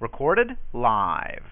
[0.00, 1.42] Recorded live.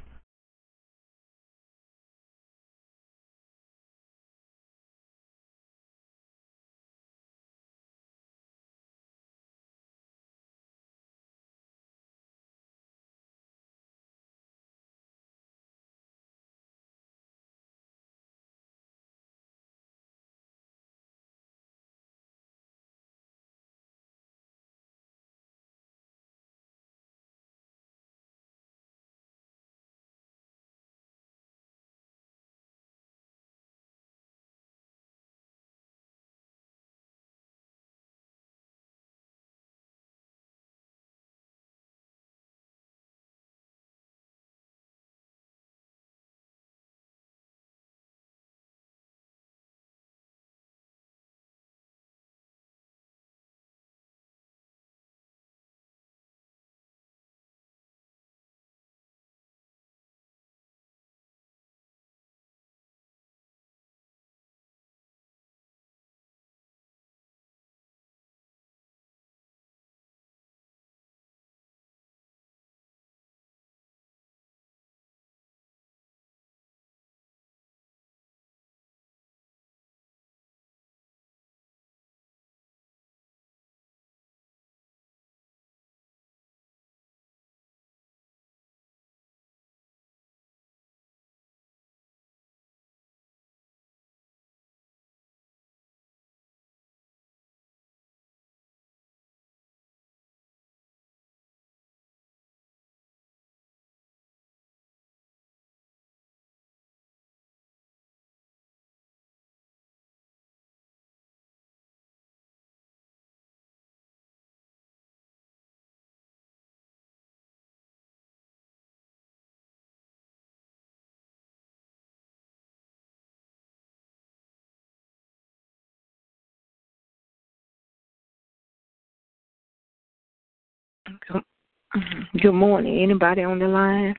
[132.41, 133.03] Good, morning.
[133.03, 134.15] Anybody on the line?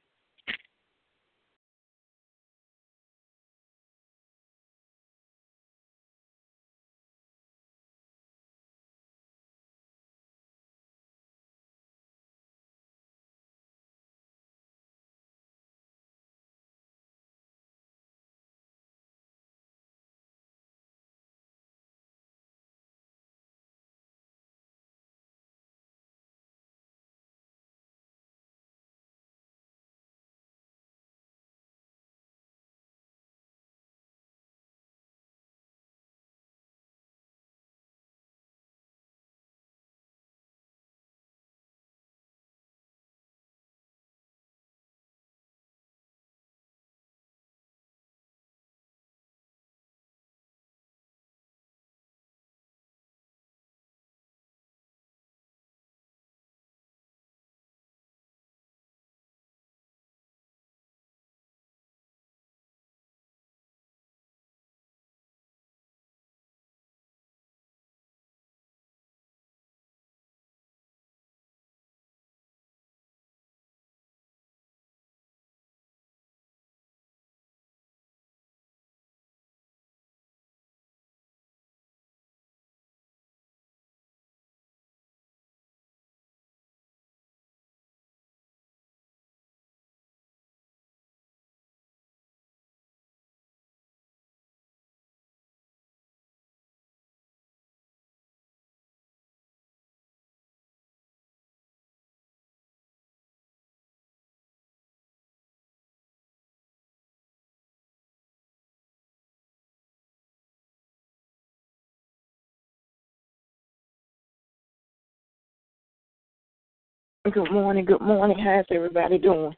[117.34, 117.84] Good morning.
[117.84, 118.38] Good morning.
[118.40, 119.54] How's everybody doing?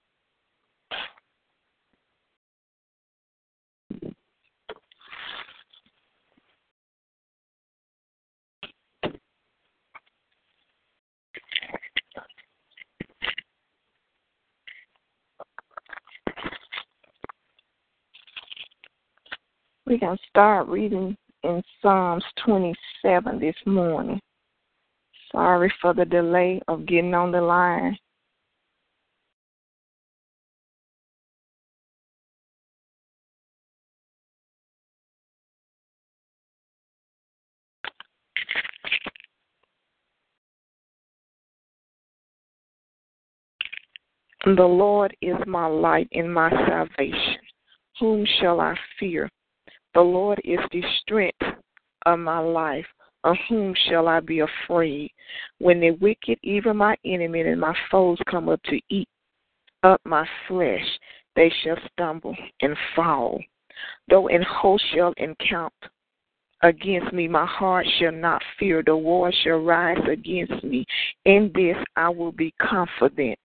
[19.87, 24.19] Going to start reading in Psalms 27 this morning.
[25.31, 27.97] Sorry for the delay of getting on the line.
[44.45, 47.37] The Lord is my light and my salvation.
[47.99, 49.29] Whom shall I fear?
[49.93, 51.43] The Lord is the strength
[52.05, 52.85] of my life.
[53.23, 55.11] Of whom shall I be afraid?
[55.57, 59.09] When the wicked, even my enemy and my foes, come up to eat
[59.83, 60.85] up my flesh,
[61.35, 63.39] they shall stumble and fall.
[64.09, 65.73] Though in host shall encamp
[66.61, 68.83] against me, my heart shall not fear.
[68.85, 70.85] The war shall rise against me.
[71.25, 73.37] In this I will be confident.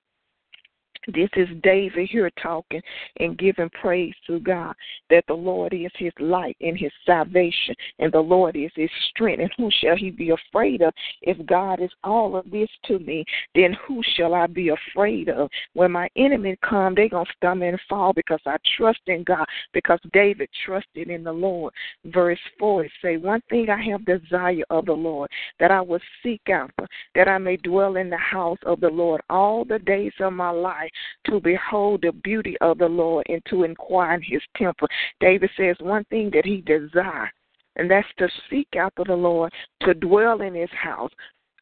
[1.09, 2.81] This is David here talking
[3.21, 4.75] and giving praise to God
[5.11, 9.41] that the Lord is his light and his salvation, and the Lord is his strength.
[9.41, 10.95] And who shall he be afraid of?
[11.23, 13.25] If God is all of this to me,
[13.55, 15.51] then who shall I be afraid of?
[15.75, 20.01] When my enemy come, they gonna stumble and fall because I trust in God, because
[20.13, 21.75] David trusted in the Lord.
[22.07, 25.31] Verse 4 it say, One thing I have desire of the Lord,
[25.61, 29.21] that I will seek after, that I may dwell in the house of the Lord
[29.29, 30.91] all the days of my life
[31.27, 34.89] to behold the beauty of the Lord and to inquire in his temple.
[35.21, 37.31] David says one thing that he desires,
[37.77, 39.53] and that's to seek after the Lord,
[39.83, 41.11] to dwell in his house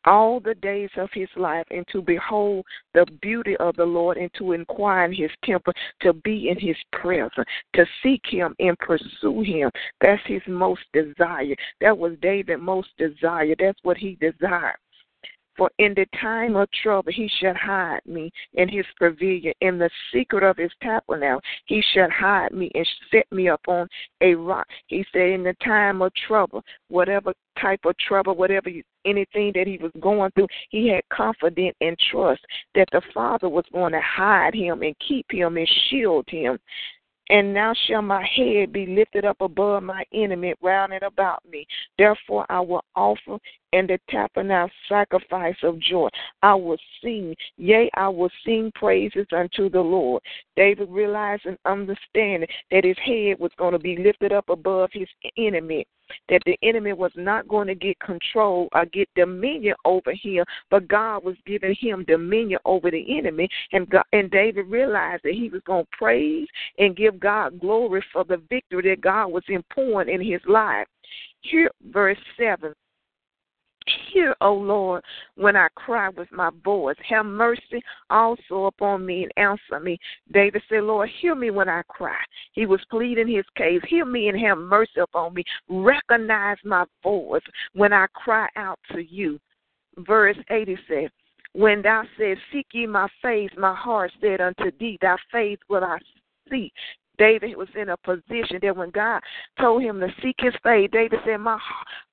[0.05, 2.65] all the days of his life and to behold
[2.95, 6.77] the beauty of the Lord and to inquire in his temple, to be in his
[6.93, 9.71] presence, to seek him and pursue him.
[10.01, 11.55] That's his most desire.
[11.81, 13.55] That was David's most desire.
[13.59, 14.77] That's what he desired.
[15.57, 19.53] For in the time of trouble he shall hide me in his pavilion.
[19.61, 23.89] In the secret of his tabernacle he shall hide me and set me upon
[24.21, 24.67] a rock.
[24.87, 28.71] He said, in the time of trouble, whatever type of trouble, whatever
[29.05, 32.41] anything that he was going through, he had confidence and trust
[32.75, 36.59] that the Father was going to hide him and keep him and shield him.
[37.29, 41.67] And now shall my head be lifted up above my enemy round and about me.
[41.97, 43.39] Therefore I will offer
[43.73, 46.09] in the tabernacle sacrifice of joy.
[46.43, 50.23] I will sing, yea, I will sing praises unto the Lord.
[50.57, 55.09] David realized and understanding that his head was going to be lifted up above his
[55.39, 55.87] enemy,
[56.29, 60.89] that the enemy was not going to get control or get dominion over him, but
[60.89, 63.49] God was giving him dominion over the enemy.
[63.73, 66.47] And God, and David realized that he was going to praise
[66.79, 70.87] and give God glory for the victory that God was pouring in his life.
[71.41, 72.75] Here, verse 7
[74.13, 75.03] Hear, O Lord,
[75.37, 76.97] when I cry with my voice.
[77.09, 79.99] Have mercy also upon me and answer me.
[80.33, 82.21] David said, Lord, hear me when I cry.
[82.53, 83.81] He was pleading his case.
[83.89, 85.45] Hear me and have mercy upon me.
[85.69, 87.43] Recognize my voice
[87.75, 89.39] when I cry out to you.
[89.99, 91.11] Verse 80 says,
[91.53, 95.85] When thou said, Seek ye my face, my heart said unto thee, Thy face will
[95.85, 95.99] I
[96.51, 96.73] see.
[97.19, 99.21] David was in a position that when God
[99.61, 101.59] told him to seek his face, David said, My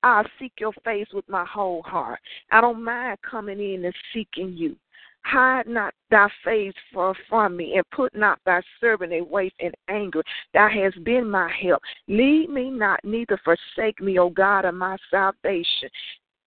[0.02, 2.20] I'll seek your face with my whole heart.
[2.50, 4.76] I don't mind coming in and seeking you.
[5.22, 10.22] Hide not thy face from me, and put not thy servant away in anger.
[10.54, 11.82] Thou hast been my help.
[12.08, 15.90] Lead me not, neither forsake me, O God of my salvation.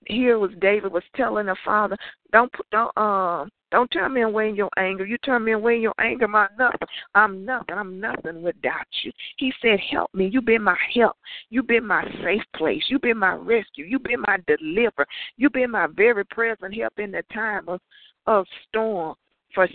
[0.08, 1.98] Here was David was telling the father,
[2.32, 5.04] Don't don't um don't turn me away in your anger.
[5.04, 6.88] You turn me away in your anger, my nothing.
[7.16, 7.76] I'm nothing.
[7.76, 9.12] I'm nothing without you.
[9.38, 10.30] He said, Help me.
[10.32, 11.18] You've been my help.
[11.50, 12.84] You've been my safe place.
[12.88, 13.86] You've been my rescue.
[13.86, 15.08] You've been my deliverer.
[15.38, 17.80] You've been my very present help in the time of,
[18.28, 19.16] of storm.
[19.56, 19.68] For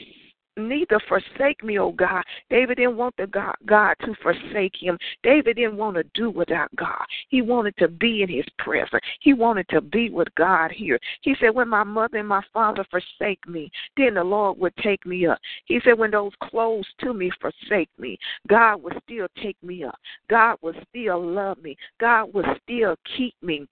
[0.59, 2.23] neither forsake me, O God.
[2.51, 4.99] David didn't want the God, God to forsake him.
[5.23, 7.05] David didn't want to do without God.
[7.29, 9.03] He wanted to be in his presence.
[9.21, 10.99] He wanted to be with God here.
[11.23, 15.05] He said, When my mother and my father forsake me, then the Lord would take
[15.07, 15.39] me up.
[15.67, 19.99] He said, When those close to me forsake me, God will still take me up.
[20.29, 21.77] God will still love me.
[22.01, 23.67] God will still keep me.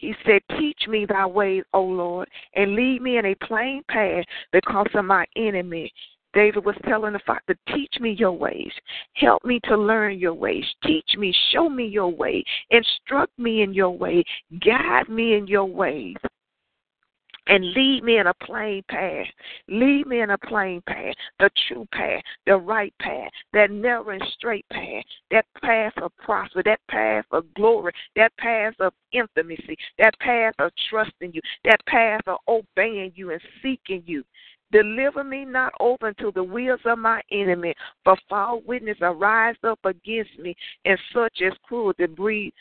[0.00, 4.24] He said, Teach me thy ways, O Lord, and lead me in a plain path
[4.50, 5.92] because of my enemy.
[6.32, 8.72] David was telling the Father, Teach me your ways.
[9.14, 10.64] Help me to learn your ways.
[10.84, 12.42] Teach me, show me your way.
[12.70, 14.24] Instruct me in your way.
[14.64, 16.16] Guide me in your ways
[17.46, 19.26] and lead me in a plain path.
[19.68, 24.22] Lead me in a plain path, the true path, the right path, that narrow and
[24.34, 30.18] straight path, that path of prosper, that path of glory, that path of intimacy, that
[30.20, 34.24] path of trusting you, that path of obeying you and seeking you.
[34.72, 39.80] Deliver me not over to the wheels of my enemy, for false witness arise up
[39.84, 40.54] against me,
[40.84, 42.52] and such as cruel to breathe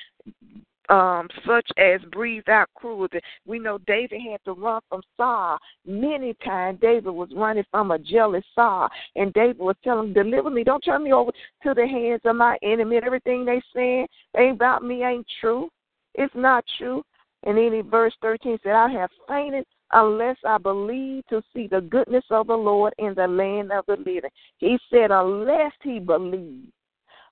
[0.90, 3.20] um, such as breathe out cruelty.
[3.46, 6.80] We know David had to run from Saul many times.
[6.82, 10.84] David was running from a jealous Saul, and David was telling him, "Deliver me, don't
[10.84, 11.32] turn me over
[11.64, 12.98] to the hands of my enemy.
[12.98, 15.70] And Everything they saying ain't about me ain't true.
[16.16, 17.04] It's not true."
[17.44, 21.82] And then in verse 13 said, I have fainted unless I believe to see the
[21.82, 24.30] goodness of the Lord in the land of the living.
[24.58, 26.72] He said, unless he believed,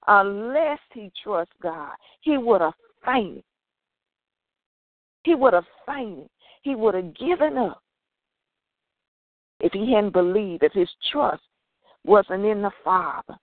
[0.07, 2.73] unless he trusts God, he would have
[3.05, 3.43] fainted.
[5.27, 6.29] He would have fainted.
[6.61, 7.83] He would have given up
[9.59, 11.43] if he hadn't believed, if his trust
[12.05, 13.35] wasn't in the Father.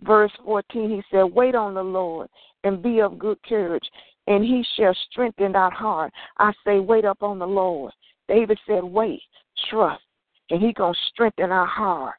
[0.00, 2.28] Verse 14, he said, Wait on the Lord
[2.64, 3.86] and be of good courage,
[4.28, 6.10] and he shall strengthen our heart.
[6.38, 7.92] I say, Wait up on the Lord.
[8.26, 9.20] David said, Wait,
[9.68, 10.02] trust,
[10.48, 12.14] and he going to strengthen our heart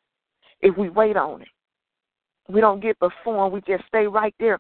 [0.62, 1.48] if we wait on him.
[2.50, 4.60] We don't get before him, we just stay right there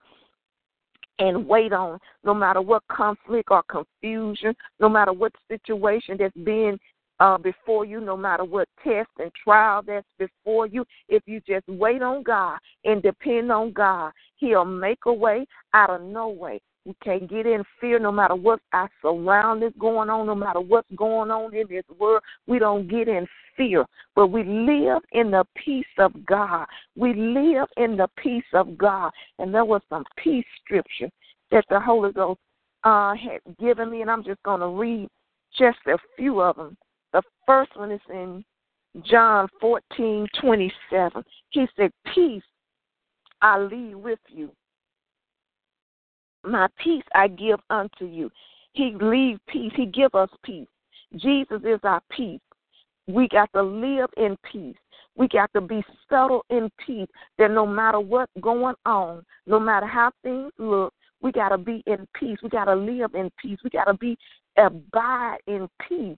[1.19, 6.77] and wait on no matter what conflict or confusion, no matter what situation that's being
[7.19, 10.86] uh, before you, no matter what test and trial that's before you.
[11.07, 15.89] If you just wait on God and depend on God, He'll make a way out
[15.89, 16.60] of no way.
[16.86, 20.89] We can't get in fear no matter what our surroundings going on, no matter what's
[20.96, 22.22] going on in this world.
[22.46, 23.27] We don't get in
[23.58, 26.68] fear, but we live in the peace of God.
[26.96, 29.12] We live in the peace of God.
[29.39, 31.10] And there was some peace scripture
[31.51, 32.39] that the Holy Ghost
[32.84, 35.10] uh, had given me, and I'm just going to read
[35.58, 36.77] just a few of them.
[37.13, 38.46] The first one is in
[39.04, 41.24] John 14 27.
[41.50, 42.44] He said, Peace
[43.42, 44.51] I leave with you.
[46.46, 48.32] My peace I give unto you.
[48.74, 49.72] He leave peace.
[49.75, 50.68] He give us peace.
[51.16, 52.42] Jesus is our peace.
[53.08, 54.75] We got to live in peace.
[55.16, 59.86] We got to be settled in peace that no matter what's going on, no matter
[59.86, 62.38] how things look, we got to be in peace.
[62.44, 63.58] We got to live in peace.
[63.64, 64.18] We got to be
[64.58, 66.18] abide in peace.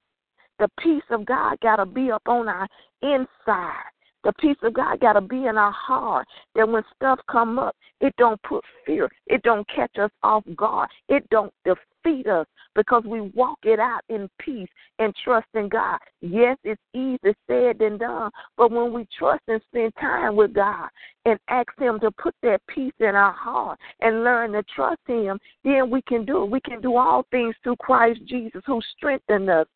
[0.59, 2.67] The peace of God got to be up on our
[3.03, 3.91] inside.
[4.27, 7.73] The peace of God got to be in our heart that when stuff come up,
[8.01, 9.09] it don't put fear.
[9.27, 10.89] It don't catch us off guard.
[11.07, 14.67] It don't defeat us because we walk it out in peace
[14.99, 15.97] and trust in God.
[16.19, 20.89] Yes, it's easier said than done, but when we trust and spend time with God
[21.23, 25.39] and ask Him to put that peace in our heart and learn to trust Him,
[25.63, 26.51] then we can do it.
[26.51, 29.67] We can do all things through Christ Jesus who strengthened us.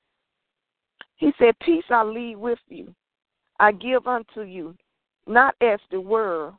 [1.15, 2.93] He said, Peace I leave with you.
[3.61, 4.75] I give unto you,
[5.27, 6.55] not as the world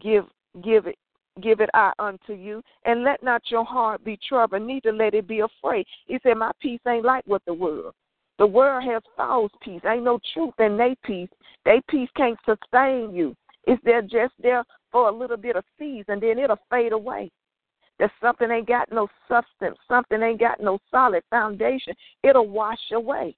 [0.00, 0.24] give
[0.64, 0.96] give it
[1.42, 5.28] give it I unto you, and let not your heart be troubled, neither let it
[5.28, 5.86] be afraid.
[6.06, 7.92] He said, My peace ain't like what the world.
[8.38, 9.82] The world has false peace.
[9.86, 11.28] Ain't no truth in their peace.
[11.66, 13.36] Their peace can't sustain you.
[13.64, 17.30] It's there just there for a little bit of season, then it'll fade away.
[17.98, 23.36] That something ain't got no substance, something ain't got no solid foundation, it'll wash away.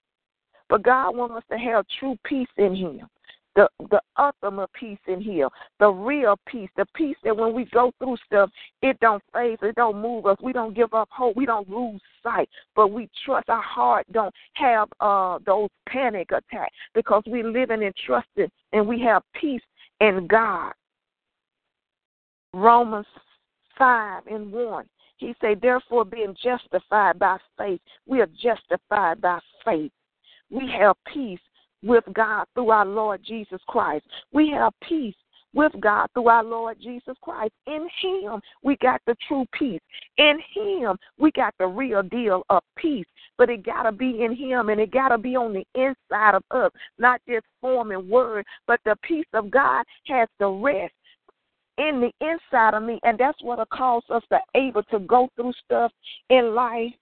[0.68, 3.08] But God wants us to have true peace in Him.
[3.56, 7.92] The the ultimate peace in Him, the real peace, the peace that when we go
[7.98, 8.50] through stuff,
[8.82, 10.36] it don't faze, it don't move us.
[10.42, 11.36] We don't give up hope.
[11.36, 13.48] We don't lose sight, but we trust.
[13.48, 19.00] Our heart don't have uh those panic attacks because we living and trusting, and we
[19.02, 19.62] have peace
[20.00, 20.72] in God.
[22.52, 23.06] Romans
[23.78, 24.86] five and one.
[25.16, 29.92] He said, therefore, being justified by faith, we are justified by faith.
[30.54, 31.40] We have peace
[31.82, 34.04] with God through our Lord Jesus Christ.
[34.32, 35.16] We have peace
[35.52, 37.52] with God through our Lord Jesus Christ.
[37.66, 39.80] In Him, we got the true peace.
[40.16, 43.06] In Him, we got the real deal of peace.
[43.36, 46.36] But it got to be in Him and it got to be on the inside
[46.36, 46.70] of us,
[47.00, 50.94] not just form and word, but the peace of God has to rest
[51.78, 53.00] in the inside of me.
[53.02, 55.90] And that's what it calls us to able to go through stuff
[56.30, 56.92] in life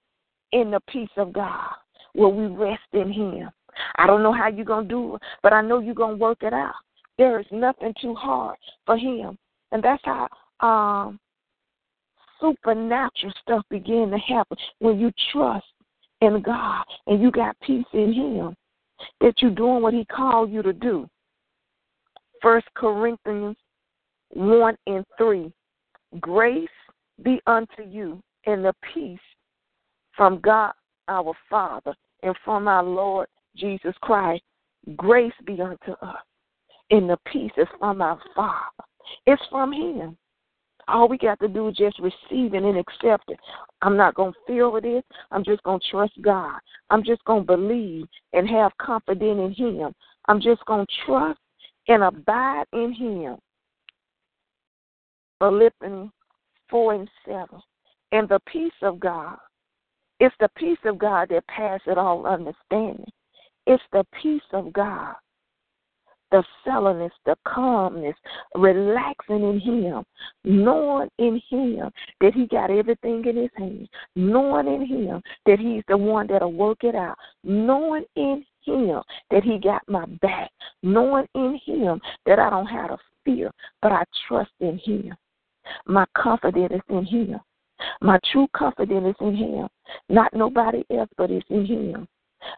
[0.52, 1.68] in the peace of God
[2.14, 3.50] will we rest in Him.
[3.96, 6.22] I don't know how you're going to do it, but I know you're going to
[6.22, 6.74] work it out.
[7.18, 9.38] There is nothing too hard for Him.
[9.70, 10.28] And that's how
[10.60, 11.18] um,
[12.40, 15.64] supernatural stuff begin to happen when you trust
[16.20, 18.54] in God and you got peace in Him
[19.20, 21.08] that you're doing what He called you to do.
[22.40, 23.56] First Corinthians
[24.30, 25.52] 1 and 3.
[26.20, 26.68] Grace
[27.22, 29.18] be unto you and the peace
[30.16, 30.72] from God
[31.08, 34.42] our Father and from our Lord Jesus Christ.
[34.96, 36.16] Grace be unto us.
[36.90, 38.84] And the peace is from our Father.
[39.26, 40.16] It's from Him.
[40.88, 43.38] All we got to do is just receive it and accept it.
[43.82, 45.04] I'm not going to feel it.
[45.30, 46.58] I'm just going to trust God.
[46.90, 49.94] I'm just going to believe and have confidence in Him.
[50.28, 51.38] I'm just going to trust
[51.88, 53.36] and abide in Him.
[55.38, 56.10] Philippians
[56.68, 57.46] 4 and 7.
[58.12, 59.36] And the peace of God,
[60.22, 63.10] it's the peace of God that passes all understanding.
[63.66, 65.14] It's the peace of God
[66.30, 68.16] the settleness, the calmness,
[68.54, 70.02] relaxing in Him,
[70.44, 71.90] knowing in Him
[72.22, 76.52] that He got everything in His hands, knowing in Him that He's the one that'll
[76.52, 80.50] work it out, knowing in Him that He got my back,
[80.82, 83.50] knowing in Him that I don't have to fear,
[83.82, 85.14] but I trust in Him.
[85.84, 87.40] My confidence is in Him.
[88.00, 89.68] My true confidence is in Him,
[90.08, 92.08] not nobody else, but it's in Him.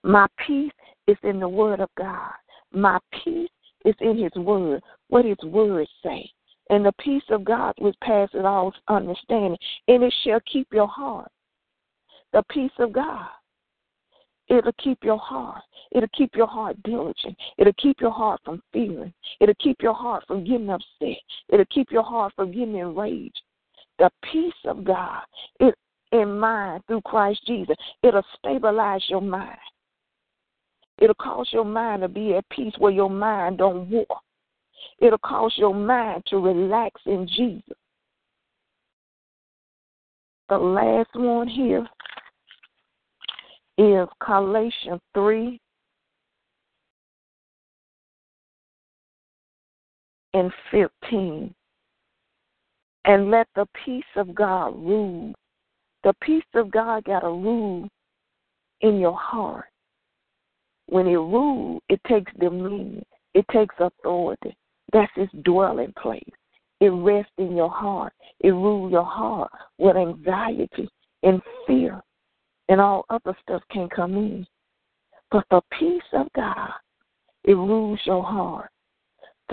[0.03, 0.73] My peace
[1.07, 2.33] is in the Word of God.
[2.73, 3.51] My peace
[3.85, 6.31] is in His Word, what His Word say.
[6.71, 11.31] And the peace of God which passes all understanding, and it shall keep your heart.
[12.33, 13.29] The peace of God.
[14.49, 15.63] It'll keep your heart.
[15.93, 17.37] It'll keep your heart diligent.
[17.57, 19.13] It'll keep your heart from fearing.
[19.41, 21.19] It'll keep your heart from getting upset.
[21.51, 23.41] It'll keep your heart from getting enraged.
[23.99, 25.23] The peace of God
[25.61, 25.73] is
[26.13, 27.77] in mind through Christ Jesus.
[28.03, 29.59] It'll stabilize your mind.
[30.99, 34.07] It'll cause your mind to be at peace where your mind don't war.
[35.01, 37.77] It'll cause your mind to relax in Jesus.
[40.49, 41.87] The last one here
[43.77, 45.61] is Galatians 3
[50.35, 51.55] and 15.
[53.05, 55.35] And let the peace of God rule.
[56.05, 57.89] The peace of God got to rule
[58.81, 59.67] in your heart.
[60.87, 64.57] When it rules, it takes dominion, it takes authority.
[64.93, 66.23] That's its dwelling place.
[66.81, 68.13] It rests in your heart.
[68.41, 70.89] It rules your heart with anxiety
[71.23, 72.01] and fear,
[72.69, 74.47] and all other stuff can come in.
[75.31, 76.71] But the peace of God,
[77.45, 78.71] it rules your heart.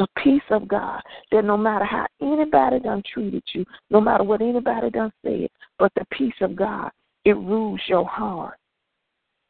[0.01, 0.99] The peace of God
[1.31, 5.91] that no matter how anybody done treated you, no matter what anybody done said, but
[5.93, 6.89] the peace of God,
[7.23, 8.57] it rules your heart.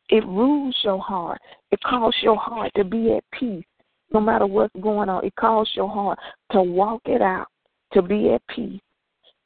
[0.09, 1.39] It rules your heart.
[1.71, 3.63] It calls your heart to be at peace
[4.11, 5.23] no matter what's going on.
[5.23, 6.19] It calls your heart
[6.51, 7.47] to walk it out,
[7.93, 8.81] to be at peace,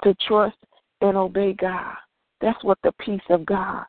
[0.03, 0.57] to trust
[1.01, 1.93] and obey God.
[2.41, 3.83] That's what the peace of God.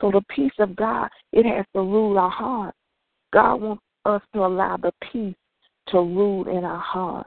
[0.00, 2.74] So the peace of God, it has to rule our heart.
[3.32, 5.36] God wants us to allow the peace
[5.88, 7.26] to rule in our heart.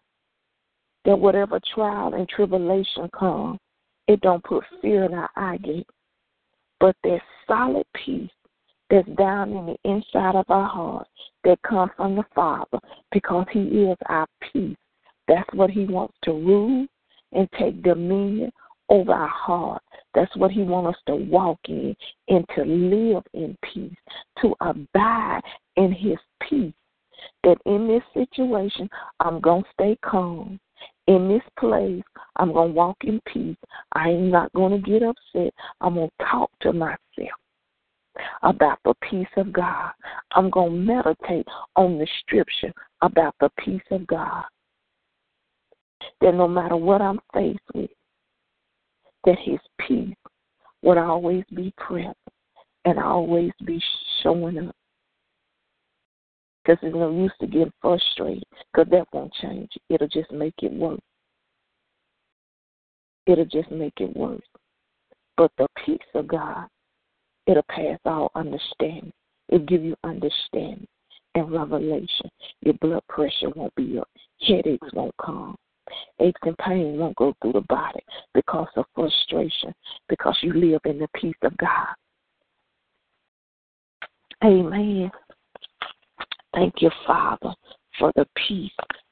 [1.05, 3.59] That whatever trial and tribulation comes,
[4.07, 5.87] it don't put fear in our eye gate.
[6.79, 8.29] But that solid peace
[8.89, 11.07] that's down in the inside of our heart
[11.43, 12.79] that comes from the Father
[13.11, 14.77] because He is our peace.
[15.27, 16.87] That's what He wants to rule
[17.31, 18.51] and take dominion
[18.89, 19.81] over our heart.
[20.15, 21.95] That's what He wants us to walk in
[22.29, 23.93] and to live in peace,
[24.41, 25.41] to abide
[25.75, 26.17] in His
[26.49, 26.73] peace.
[27.43, 30.60] That in this situation, I'm going to stay calm.
[31.08, 32.03] In this place,
[32.36, 33.58] I'm going to walk in peace.
[33.93, 35.53] I am not going to get upset.
[35.82, 36.99] I'm going to talk to myself
[38.43, 39.91] about the peace of God.
[40.34, 44.43] I'm going to meditate on the scripture about the peace of God.
[46.21, 47.89] That no matter what I'm faced with,
[49.25, 50.15] that His peace
[50.82, 52.15] would always be present
[52.86, 53.82] and always be
[54.23, 54.75] showing up.
[56.63, 59.69] Because there's no use to get frustrated because that won't change.
[59.89, 60.99] It'll just make it worse.
[63.25, 64.41] It'll just make it worse.
[65.37, 66.67] But the peace of God
[67.49, 69.11] It'll pass all understanding.
[69.47, 70.85] It'll give you understanding
[71.33, 72.29] and revelation.
[72.61, 74.07] Your blood pressure won't be up.
[74.47, 75.55] Headaches won't come.
[76.19, 78.01] Aches and pain won't go through the body
[78.35, 79.73] because of frustration,
[80.07, 81.87] because you live in the peace of God.
[84.43, 85.09] Amen.
[86.53, 87.53] Thank you, Father,
[87.97, 88.71] for the peace.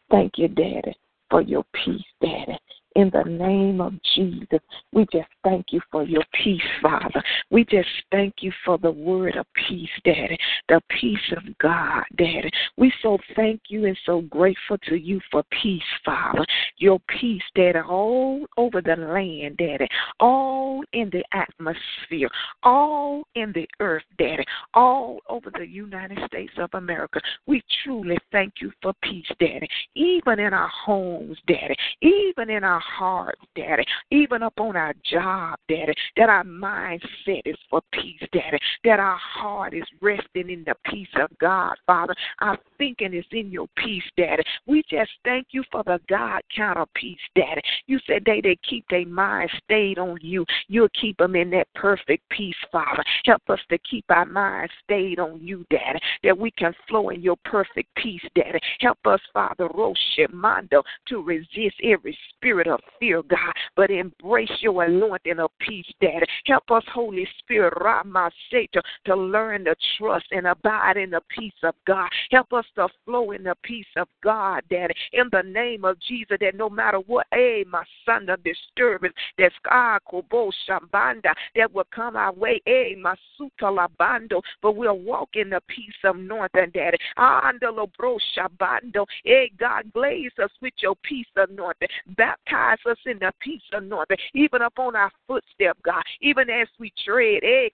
[0.09, 0.93] Thank you, Daddy,
[1.29, 2.57] for your peace, Daddy
[2.97, 4.59] in the name of Jesus.
[4.91, 7.23] We just thank you for your peace, Father.
[7.51, 12.49] We just thank you for the word of peace, Daddy, the peace of God, Daddy.
[12.75, 16.43] We so thank you and so grateful to you for peace, Father.
[16.77, 19.87] Your peace, Daddy, all over the land, Daddy,
[20.19, 22.29] all in the atmosphere,
[22.63, 27.21] all in the earth, Daddy, all over the United States of America.
[27.45, 32.81] We truly thank you for peace, Daddy, even in our homes, Daddy, even in our
[32.97, 38.57] hearts, Daddy, even up on our job, Daddy, that our mindset is for peace, Daddy,
[38.83, 42.15] that our heart is resting in the peace of God, Father.
[42.41, 44.43] Our thinking is in your peace, Daddy.
[44.65, 47.61] We just thank you for the God kind of peace, Daddy.
[47.87, 51.67] You said they that keep their mind stayed on you, you'll keep them in that
[51.75, 53.03] perfect peace, Father.
[53.25, 57.21] Help us to keep our mind stayed on you, Daddy, that we can flow in
[57.21, 58.59] your perfect peace, Daddy.
[58.79, 64.83] Help us, Father, Roshimando, to resist every spirit of of fear, God, but embrace your
[64.83, 66.25] anointing of peace, Daddy.
[66.45, 71.53] Help us, Holy Spirit, Rama Satan, to learn to trust and abide in the peace
[71.63, 72.09] of God.
[72.31, 76.37] Help us to flow in the peace of God, Daddy, in the name of Jesus,
[76.39, 81.87] that no matter what, hey, my son, the disturbance, that's God, Kobo Shambanda, that will
[81.93, 83.15] come our way, hey, my
[83.61, 86.97] Labando, but we'll walk in the peace of northern, Daddy.
[87.17, 91.87] Andalo Bro Shabando, hey, God, glaze us with your peace anointing.
[92.17, 97.43] Baptize us in the peace anointing, even upon our footstep, God, even as we tread,
[97.43, 97.69] eh,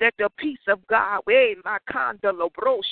[0.00, 1.54] that the peace of God, eh,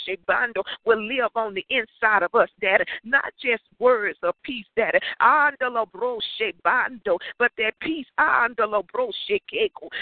[0.06, 2.84] Shebando, will live on the inside of us, Daddy.
[3.04, 4.98] Not just words of peace, Daddy.
[7.38, 8.06] But that peace,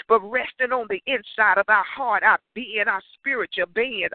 [0.07, 4.09] but resting on the inside of our heart, our being, our spiritual being.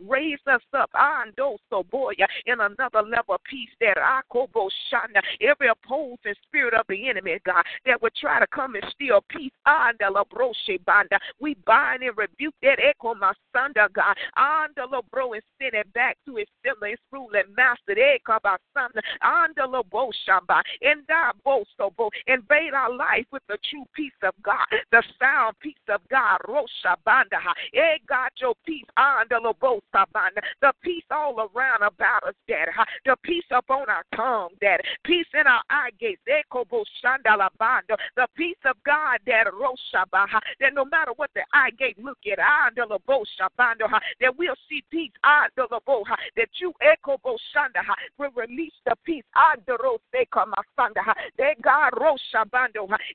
[0.00, 0.90] Raise us up,
[2.46, 3.98] in another level of peace that
[4.92, 9.24] Shana, every opposing spirit of the enemy, God, that would try to come and steal
[9.28, 9.52] peace.
[9.66, 14.16] Andala Bro Shebanda, we bind and rebuke that echo, my son, God.
[14.38, 17.98] Andala Bro and send it back to its similar, its ruling master.
[17.98, 18.90] Echo, my son,
[19.22, 21.02] Andala Bo Shamba, and
[21.44, 26.00] Bo Sobo, invade our life with the true peace of God, the sound peace of
[26.10, 26.38] God.
[26.48, 27.36] Rosha Banda,
[27.74, 28.84] eh, God, your peace.
[28.98, 32.70] Andala Bo Sabanda, the peace all around about us, Daddy.
[33.04, 34.50] The peace upon our tongue,
[35.04, 36.20] Peace in our eye gates.
[36.28, 37.96] Eh, Shandalabanda.
[38.16, 39.20] The peace of God.
[39.26, 40.40] Roshabaha.
[40.60, 43.88] That no matter what the eye gate look at, ah, Shabanda,
[44.20, 45.12] that we'll see peace.
[45.24, 46.16] Ah, Andalaboha.
[46.36, 49.24] That you, eh, Shandaha, will release the peace.
[49.36, 49.78] Ah, that
[51.62, 51.92] God.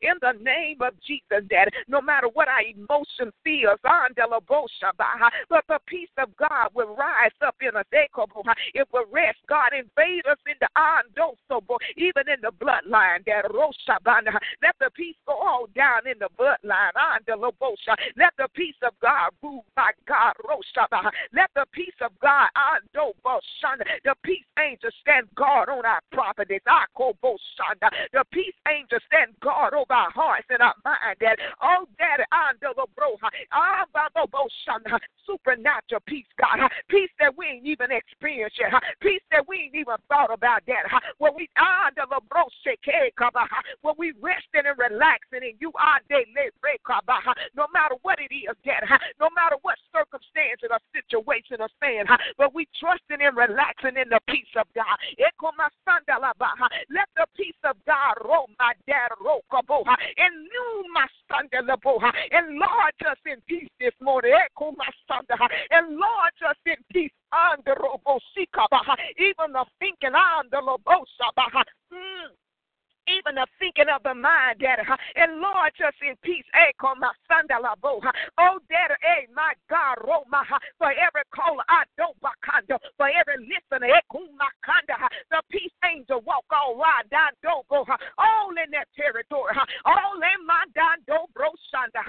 [0.02, 1.71] In the name of Jesus, Daddy.
[1.88, 3.80] No matter what our emotion feels.
[3.84, 7.86] But the peace of God will rise up in us.
[7.93, 8.08] Eh,
[8.73, 10.67] it will rest, God, invade us in the
[11.98, 13.26] Even in the bloodline.
[13.26, 14.38] That Roshabana.
[14.62, 16.94] Let the peace go all down in the bloodline.
[16.96, 17.96] Andalobosha.
[18.18, 20.34] Let the peace of God rule, my God.
[20.46, 21.12] Roshabana.
[21.34, 23.86] Let the peace of God, Andoboshana.
[24.04, 26.62] The peace angel stand guard on our properties.
[26.68, 27.89] Ah, Akoboshana.
[28.12, 31.18] The peace angel stand guard over our hearts and our mind.
[31.20, 33.30] That oh, Daddy, Andalobroha.
[33.54, 34.94] Ambaboboshana.
[34.94, 36.69] Ah, Supernatural peace, God.
[36.89, 38.71] Peace that we ain't even experienced yet.
[39.01, 40.83] Peace that we ain't even thought about that.
[41.17, 41.89] When we ah,
[43.81, 45.99] when we resting and relaxing and you are
[47.55, 48.83] no matter what it is, Dad,
[49.19, 52.06] no matter what circumstances or situation or saying,
[52.38, 54.97] but we trusting and relaxing in the peace of God.
[56.89, 59.45] Let the peace of God roll my dad rope.
[59.53, 61.69] and new my son and
[62.58, 64.34] Lord just in peace this morning.
[64.34, 67.12] And Lord just in peace
[69.17, 71.72] even the thinking on the lobosa.
[73.34, 74.84] Even the thinking of the mind, Daddy.
[75.15, 76.46] And Lord, just in peace.
[76.54, 78.12] Eh, Boha.
[78.38, 80.43] Oh, Daddy, hey, my God, oh, Roma,
[80.78, 84.02] for every caller, I don't for every listener, eh,
[85.30, 87.86] the peace angel walk all right down, don't go,
[88.17, 89.54] all in that territory,
[89.86, 90.98] all in my down,
[91.34, 92.02] bro, Shanda,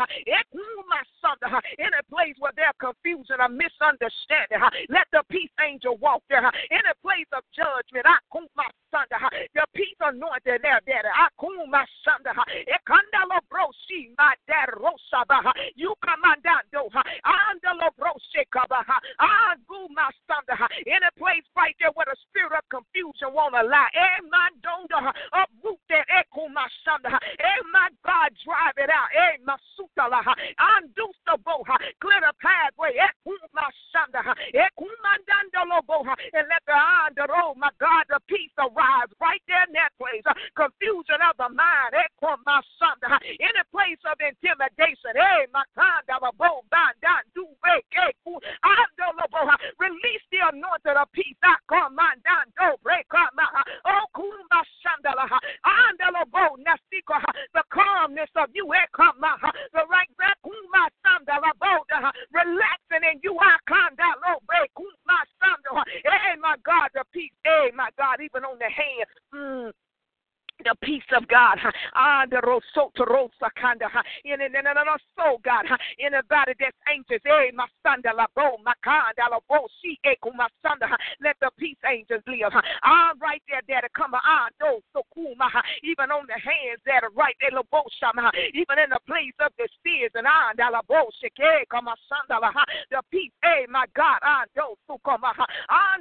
[0.89, 1.37] my son,
[1.79, 6.85] in a place where there's confusion or misunderstanding, let the peace angel walk there, in
[6.91, 8.19] a place of judgment, I
[8.57, 9.07] my son,
[9.55, 11.09] the peace anointed there, daddy.
[11.15, 12.35] Akuma Sanda.
[12.67, 15.53] Ekandalo Broshi, my dad Rosabaha.
[15.75, 16.91] You commandando.
[17.23, 18.99] Andalo Broshe Kabaha.
[19.23, 20.59] Aguma Sanda.
[20.87, 23.87] In a place right there where the spirit of confusion won't allow.
[23.95, 25.13] Eh, my donda.
[25.33, 27.15] Uproot that Ekuma Sanda.
[27.15, 29.11] Eh, my God, drive it out.
[29.15, 30.23] Eh, Masutala.
[30.59, 31.79] Anduce the boha.
[32.03, 32.99] Clear the pathway.
[32.99, 34.23] Ekuma Sanda.
[34.51, 36.15] Ekumandandalo boha.
[36.35, 40.25] And let the andaro, my God, the peace arise right there in that place.
[40.57, 41.95] Confusion of the mind.
[43.41, 45.15] In a place of intimidation.
[45.15, 46.63] Hey, my kind of a bow,
[47.35, 47.47] do
[49.79, 51.37] Release the anointing of peace.
[51.43, 51.57] The
[56.13, 57.17] lobo na sequ
[57.55, 58.67] the calmness of you.
[58.67, 60.39] The right back
[62.33, 63.39] relaxing in you.
[63.39, 65.83] Are kandalo break kuma sandala.
[66.05, 67.33] Hey, my God, the peace.
[67.45, 67.71] Hey,
[69.35, 69.73] mm.
[71.95, 73.87] Ah, the roso to rosa kanda.
[74.25, 75.67] In the soul, God.
[75.99, 80.49] Anybody that's anxious, eh, my son, la bo, my kanda, la bo, she, echo, my
[80.63, 80.79] son.
[81.21, 82.53] Let the peace angels live.
[82.83, 85.49] Ah, right there, daddy, come on, do so cool, my,
[85.83, 87.85] even on the hands that are right there, la bo,
[88.55, 92.25] even in the place of the stairs, and ah, la bo, shake, on, son,
[92.91, 95.35] the peace, eh, my God, ah, do so come, ah,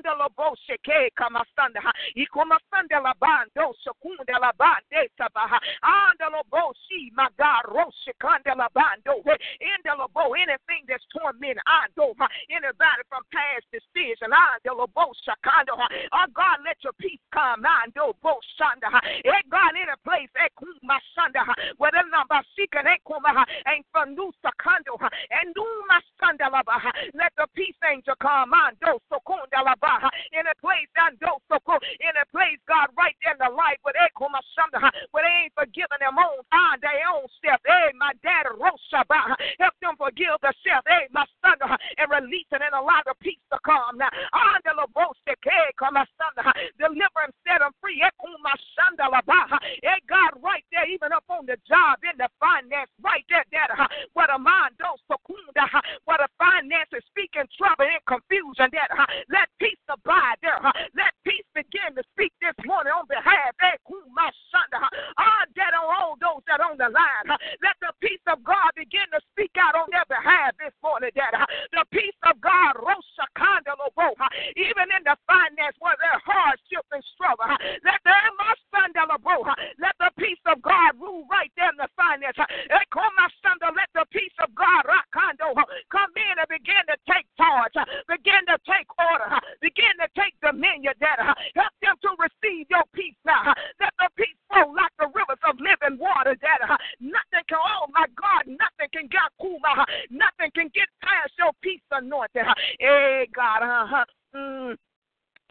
[0.04, 1.74] la bo, shake, come on, son,
[2.16, 7.64] y come on, la bando, secunda la bande, sabaha, ah, la bo, she, my God,
[7.70, 12.14] roshikanda la bando, in the labo, anything that's tormenting, I do,
[12.50, 18.40] anybody from past decision, labo, shakando, oh God, let your peace come, I do, bo,
[18.58, 18.90] shanda,
[19.26, 21.44] eh, God, in a place, eh, kuma, shanda,
[21.78, 25.54] where the number seeking, eh, kuma, ain't from new sakando, and
[25.88, 26.50] my shanda,
[27.14, 29.20] let the peace angel come, I do, so
[30.34, 31.32] in a place, I do,
[32.02, 34.33] in a place, God, right there in the life, where they, kuma, shanda,
[35.12, 39.76] where they ain't forgiving them own, ah, their own step, eh, my dad, Roshaba, help
[39.82, 41.58] them forgive themselves, eh, my son,
[41.98, 44.10] and release it and allow the peace to come now.
[46.80, 48.02] Deliver and set them free.
[48.02, 53.70] Hey, God, right there, even up on the job, in the finance, right there, that,
[54.14, 55.00] where the mind don't
[56.06, 58.90] where the finances speaking trouble and confusion, that,
[59.30, 60.60] let peace abide there.
[60.96, 63.78] Let peace begin to speak this morning on behalf, eh,
[64.14, 64.23] my son,
[65.18, 67.28] ah, that on all those that on the line.
[67.28, 71.12] Uh, let the peace of God begin to speak out on their behalf this morning,
[71.16, 72.78] that uh, the peace of God,
[74.56, 77.50] even in the finance where their hardship and struggle,
[77.84, 78.14] let the
[79.80, 82.38] let the peace of God rule right there in the finance.
[82.40, 84.84] Eh, let the peace of God
[85.92, 87.74] come in and begin to take charge,
[88.08, 90.94] begin to take order, begin to take dominion.
[91.00, 91.20] That
[91.56, 93.54] help them to receive your peace now.
[93.80, 96.36] Let the peace flow like the rivers of living water.
[96.42, 99.60] That uh, nothing can, oh my God, nothing can get cool.
[99.64, 102.46] Uh, nothing can get past your peace anointed.
[102.48, 102.54] Uh.
[102.80, 104.06] Hey God, uh-huh.
[104.36, 104.76] Mm.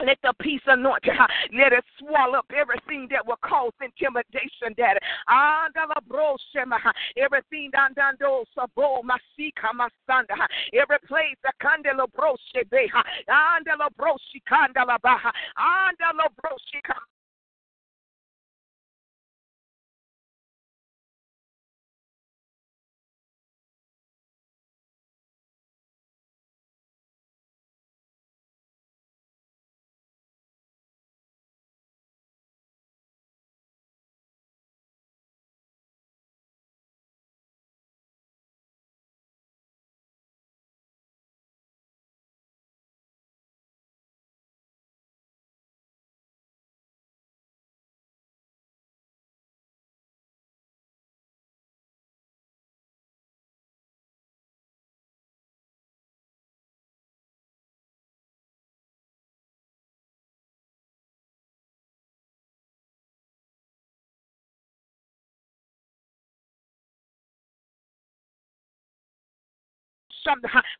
[0.05, 1.05] Let the peace anoint.
[1.53, 4.99] Let it swallow up everything that will cause intimidation, Daddy.
[5.27, 6.91] Ah, uh-huh.
[7.15, 10.33] Everything down down those sabo masika masanda.
[10.33, 10.47] Uh-huh.
[10.73, 12.99] Every place the candela broshe beha.
[12.99, 13.59] Uh-huh.
[13.59, 15.31] Andela ah, broshi candela baha.
[15.57, 16.81] Andela broshi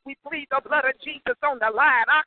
[0.05, 2.07] We plead the blood of Jesus on the line.
[2.07, 2.23] Ah,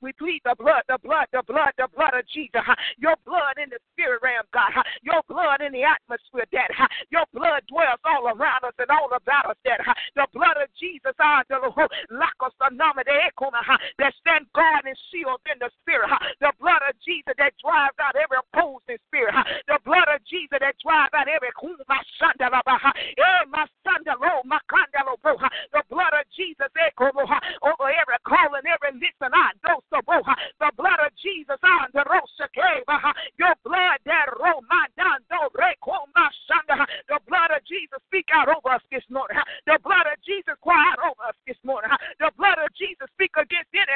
[0.00, 2.62] we plead the blood, the blood, the blood, the blood of Jesus.
[2.98, 4.72] Your blood in the spirit realm, God.
[5.02, 6.70] Your blood in the atmosphere, Dad.
[7.10, 9.80] Your blood dwells all around us and all about us, Dad.
[10.14, 16.10] The blood of Jesus, our the number that stand guard and shield in the spirit.
[16.40, 19.34] The blood of Jesus that drives out every opposing spirit.
[19.66, 21.50] The blood of Jesus that drives out every
[25.72, 29.30] the blood of Jesus eh, over every calling, every listen.
[29.30, 30.02] Ah, I know so.
[30.02, 33.14] Boha the blood of Jesus on the ah.
[33.38, 34.26] Your blood eh, that
[37.06, 39.38] the blood of Jesus speak out over us this morning.
[39.70, 41.90] The blood of Jesus cry out over us this morning.
[42.18, 43.94] The blood of Jesus speak against any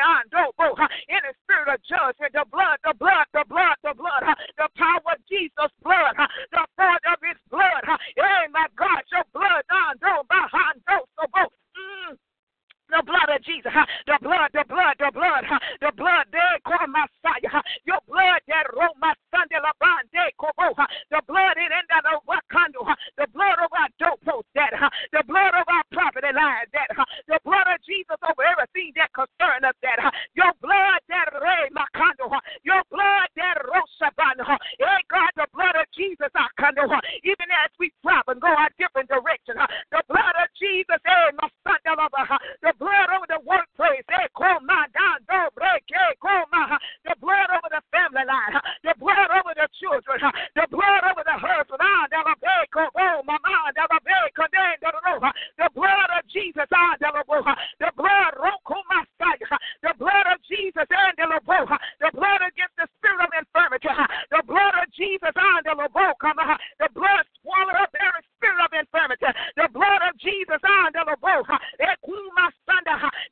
[1.11, 2.30] any spirit of judgment.
[2.30, 4.22] The blood, the blood, the blood, the blood,
[4.54, 6.14] the power of Jesus' blood,
[6.54, 7.82] the blood of his blood.
[8.14, 9.64] Hey, my God, your blood,
[11.79, 12.17] mm,
[12.88, 13.72] the blood of Jesus,
[14.09, 15.44] the blood, the blood, the blood,
[15.81, 16.27] the blood,
[16.88, 20.72] Messiah, your blood that Roma Sunday Labande Kobo,
[21.12, 22.81] the blood in the Wakando,
[23.16, 24.72] the blood of our doorpost, that
[25.12, 26.88] the blood of our property lines, that
[27.29, 30.01] the blood of Jesus over everything that concerns us, that
[30.33, 32.33] your blood that Ray Makando,
[32.64, 34.48] your blood that Rosabano,
[34.81, 36.48] hey God, the blood of Jesus, I
[37.24, 41.48] even as we travel and go our different directions, the blood of Jesus, hey, my
[41.64, 41.77] son,
[42.62, 44.07] the blood over the workplace.
[44.07, 45.83] Eko, my God, don't break.
[45.91, 48.55] Eko, my The blood over the family line.
[48.87, 50.23] The blood over the children.
[50.55, 51.83] The blood over the husband.
[55.59, 56.71] The blood of Jesus.
[56.71, 57.45] Ah, the blood.
[57.79, 57.91] The
[59.99, 60.87] blood of Jesus.
[60.91, 63.88] Ah, and The blood against the spirit of infirmity.
[64.31, 65.35] The blood of Jesus.
[65.35, 69.27] Ah, the blood swallowed up every spirit of infirmity.
[69.57, 70.61] The blood of Jesus.
[70.62, 71.59] The blood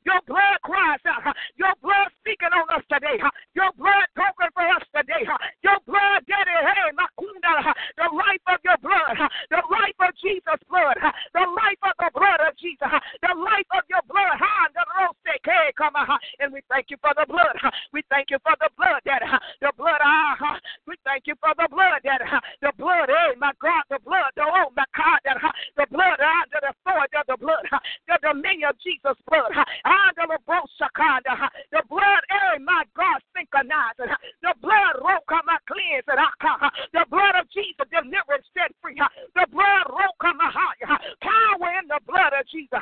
[0.05, 3.17] your blood cries out, your blood speaking on us today,
[3.53, 5.23] your blood talking for us today,
[5.63, 9.17] your blood, Daddy, hey, the life of your blood,
[9.49, 10.97] the life of Jesus' blood,
[11.33, 14.37] the life of the blood of Jesus, the life of your blood,
[14.73, 15.95] The roasting hey, come
[16.39, 17.55] and we thank you for the blood.
[17.93, 19.25] We thank you for the blood, Daddy.
[19.61, 22.27] The blood, ah, we thank you for the blood, Daddy.
[22.61, 27.17] The blood, hey, my God, the blood, oh my God, The blood, ah, the authority
[27.17, 27.63] of the blood,
[28.07, 30.25] the dominion of Jesus' blood, the
[31.71, 33.99] the blood, hey, my God, synchronized.
[34.41, 38.95] The blood, roka, my cleanse, the blood of Jesus, deliverance, set free.
[39.35, 40.79] The blood, roka, my heart.
[41.21, 42.79] power in the blood of Jesus.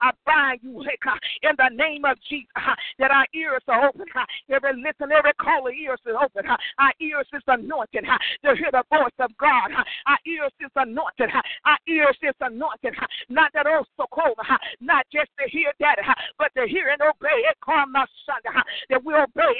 [0.00, 4.06] I bind you in the name of Jesus uh, that our ears are open.
[4.14, 6.48] Uh, every listen, every caller ears is open.
[6.48, 9.70] Uh, our ears is anointed to hear the voice of God.
[10.06, 11.30] Our ears is anointed.
[11.64, 12.94] Our ears is anointed.
[13.28, 14.38] Not that also cold,
[14.80, 15.96] not just to hear that,
[16.38, 17.56] but to hear and obey it.
[17.64, 18.40] Call my son
[18.90, 19.52] that we obey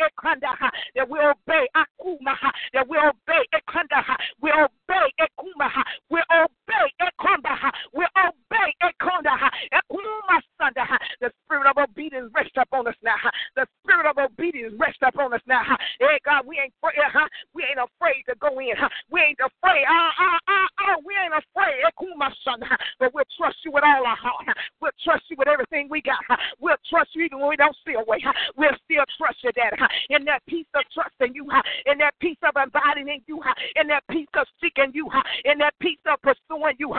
[0.94, 2.34] that we obey Akuma,
[2.72, 4.02] that we obey Ekanda,
[4.40, 5.70] we obey Ekuma,
[6.10, 10.23] we obey Ekonda, we obey Ekonda, Ekuma
[10.60, 10.84] Sanda.
[10.84, 13.16] Uh, the spirit of obedience rest upon us now.
[13.56, 15.62] The spirit of obedience rest upon us now.
[15.98, 17.28] Hey God, we ain't afraid, uh, huh?
[17.54, 18.76] We ain't afraid to go in.
[19.10, 19.84] We ain't afraid.
[19.88, 21.82] Ah, ah, ah, ah, we ain't afraid.
[21.84, 22.70] Ekuma Sanda.
[22.70, 24.46] Uh, but we'll trust you with all our heart.
[24.80, 26.20] We'll trust you with everything we got.
[26.60, 28.22] We'll trust you even when we don't see a way.
[28.56, 29.76] We'll still trust you, Daddy.
[30.10, 31.48] In that peace of trusting you,
[31.86, 33.40] in that peace of abiding in you,
[33.76, 35.08] in that peace of seeking you,
[35.44, 36.94] in that peace of pursuing you.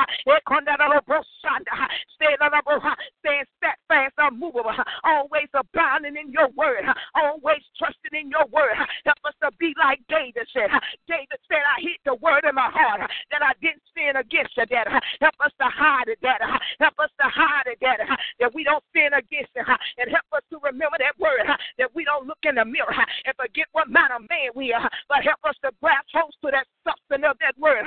[3.25, 8.77] Staying steadfast, unmovable, uh, always abounding in your word, uh, always trusting in your word.
[8.77, 10.69] Uh, help us to be like David said.
[11.09, 13.01] David said, I hid the word in my heart
[13.33, 14.93] that I didn't sin against you, Daddy.
[15.25, 16.45] Help us to hide it, Daddy.
[16.77, 18.05] Help us to hide it, Daddy,
[18.37, 19.65] that we don't sin against it.
[19.65, 23.33] And help us to remember that word, that we don't look in the mirror and
[23.41, 26.69] forget what manner of man we are, but help us to grasp hold to that
[26.85, 27.83] substance of that word.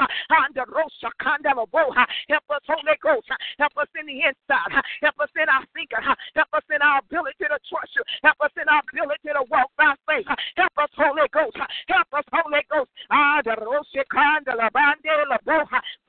[2.28, 3.28] Help us, Holy Ghost.
[3.58, 4.82] Help us in the inside.
[5.00, 6.02] Help us in our thinking.
[6.34, 8.02] Help us in our ability to trust you.
[8.22, 10.26] Help us in our ability to walk by faith.
[10.56, 11.56] Help us, Holy Ghost.
[11.86, 12.90] Help us, Holy Ghost.
[13.10, 13.54] Ah, the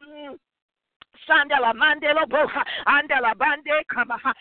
[0.02, 0.40] Mm.
[1.28, 4.34] Sandala Mandela Boha, Andala Bande Kamaha,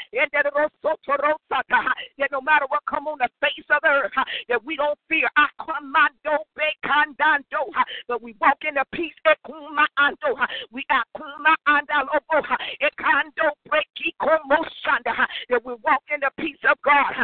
[2.19, 4.13] that no matter what come on the face of earth,
[4.49, 5.29] that we don't fear.
[5.39, 7.71] Akwamando Bekandando,
[8.07, 9.13] but we walk in the peace.
[9.27, 10.35] Ekuma Ando,
[10.73, 17.15] we Akuma Andalo Boha, Ekando Breki Komosanda, that we walk in the peace of God.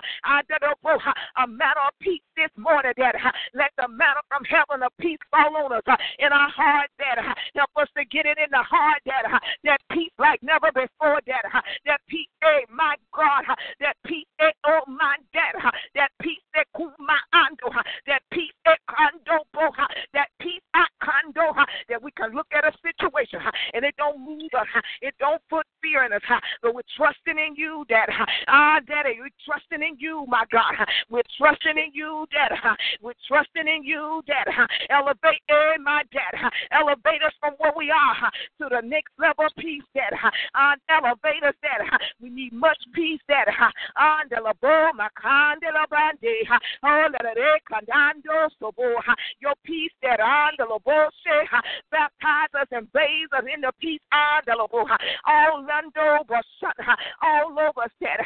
[0.84, 3.14] Boha, a matter of peace this morning, that
[3.54, 5.82] let the matter from heaven of peace fall on us
[6.18, 7.16] in our heart, that
[7.54, 9.24] help us to get it in the heart, that
[9.64, 14.26] that peace like never before, that uh, that peace, hey, my God, uh, that peace,
[14.38, 17.70] hey, oh my dad, uh, that peace, that cool kuma ando,
[18.06, 21.52] that peace, that kando boha, that peace, ah, kando,
[21.88, 23.40] that we can look at a situation
[23.72, 24.66] and it don't move us,
[25.02, 26.22] it don't put fear in us,
[26.62, 28.08] but we're trusting in you, Dad.
[28.48, 30.74] Ah, Daddy, we're trusting in you, my God.
[31.10, 32.52] We're trusting in you, Dad.
[33.02, 34.46] We're trusting in you, Dad.
[34.90, 36.50] Elevate, eh, my Dad.
[36.72, 38.30] Elevate us from where we are
[38.60, 39.82] to the next of peace.
[40.54, 41.80] Uh, elevate us, Dad.
[42.20, 43.72] We need much peace, that Dad.
[49.40, 51.60] Your peace, that on the Dad.
[51.90, 54.00] Baptize us and bathe us in the peace.
[54.12, 56.24] All Lando,
[57.22, 58.20] all over said us, Dad.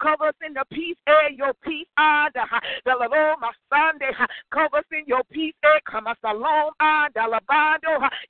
[0.00, 1.86] Cover us in the peace, eh, your peace.
[1.96, 4.10] The Lord, my Sunday.
[4.52, 6.72] Cover us in your peace, eh, come us along.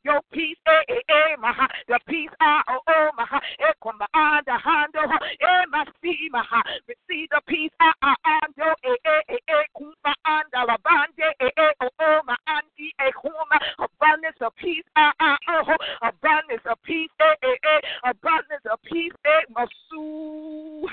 [0.05, 1.67] Your peace, eh, eh, eh.
[1.89, 3.41] The peace, ah, oh, maha.
[3.61, 5.11] Eh, come on, the hand, oh,
[5.41, 6.63] eh, my see, maha.
[6.89, 11.73] Receive the peace, ah, ando, eh, eh, eh, eh, kuma, anda, la bande, eh, eh,
[11.83, 13.59] oh, oh, ma, andi, eh, kuma.
[13.79, 19.45] Abundance of peace, ah, oh, abundance of peace, eh, eh, eh, abundance of peace, eh,
[19.55, 20.89] masu,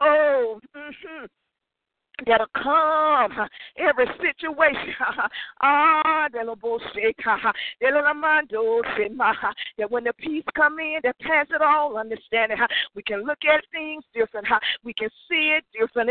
[0.00, 1.39] oh, mm-hmm
[2.26, 4.94] that'll come every situation.
[5.62, 6.28] Ah,
[9.78, 11.16] that when the peace come in, that
[11.50, 12.56] it all understanding,
[12.94, 14.46] we can look at things different.
[14.84, 16.10] We can see it different.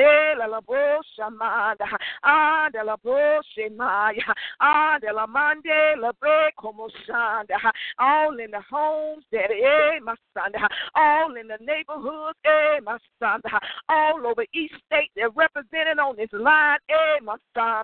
[8.00, 10.52] All in the homes, that eh, my son,
[10.96, 13.42] all in the neighborhoods, eh, my son,
[13.88, 17.84] all over each state that represented on this line, eh, my son.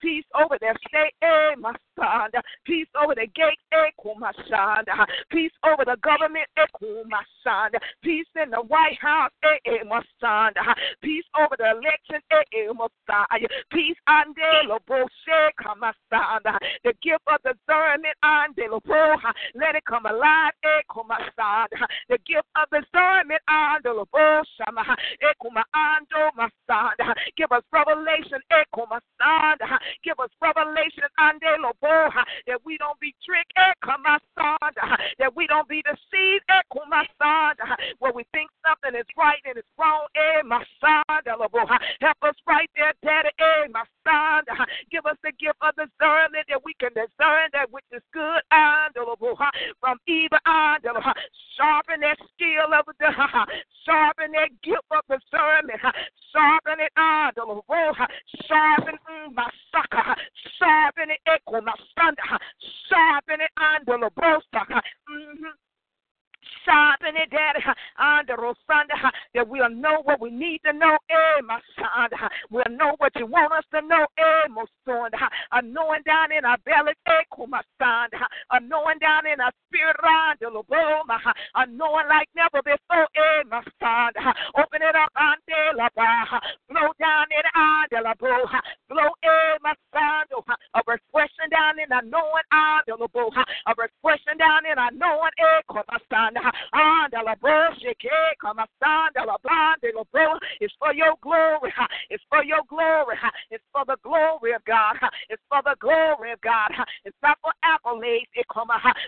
[0.00, 2.30] Peace over their state, eh, my son.
[2.64, 4.84] Peace over the gate, eh, my son.
[5.30, 6.66] Peace over the government, eh,
[7.08, 7.70] my son.
[8.02, 10.52] Peace in the White House, eh, eh, my son.
[11.02, 13.26] Peace over the election, eh, eh, my son.
[13.70, 15.06] Peace, ande lo bo
[15.78, 16.40] my son.
[16.84, 19.16] The gift of discernment, ande lo bo,
[19.54, 21.66] let it come alive, eh, my son.
[22.08, 24.84] The gift of discernment, ande lo bo, shama,
[25.20, 25.32] eh,
[26.36, 26.92] my son.
[27.36, 28.40] Give us revelation.
[30.04, 33.52] Give us revelation, that we don't be tricked.
[33.56, 36.44] That we don't be deceived.
[37.98, 40.42] Where we think something is right and it's wrong, eh.
[42.00, 43.66] Help us right there, daddy, eh.
[44.90, 48.42] Give us the gift of discernment that we can discern that which is good,
[49.80, 50.38] from evil,
[51.56, 53.10] sharpen that skill of the
[53.84, 55.80] sharpen that gift of discernment,
[56.32, 56.92] sharpen it,
[58.48, 58.98] sharpen
[59.34, 60.16] my sucker,
[60.58, 62.38] sharpen it, echo my thunder,
[62.88, 64.82] sharpen it under the broster.
[66.64, 67.60] Sharpen it, Daddy,
[67.98, 68.96] under Rosanda,
[69.34, 72.10] that we'll know what we need to know, eh, my son.
[72.50, 75.10] We'll know what you want us to know, eh, my son.
[75.52, 78.08] A knowing down in our belly, eh, my son.
[78.50, 84.12] A knowing down in our spirit, a knowing like never before, eh, my son.
[84.58, 85.12] Open it up,
[86.68, 90.26] Blow down in la Blow, eh, my son.
[90.74, 96.35] A refreshing down in our knowing, A refreshing down in our knowing, eh, my son.
[96.74, 98.10] Andala Boshike,
[98.42, 99.36] Kamasandala
[100.60, 101.72] It's for your glory.
[102.10, 103.16] It's for your glory.
[103.50, 104.96] It's for the glory of God.
[105.28, 106.70] It's for the glory of God.
[107.04, 108.26] It's not for accolades,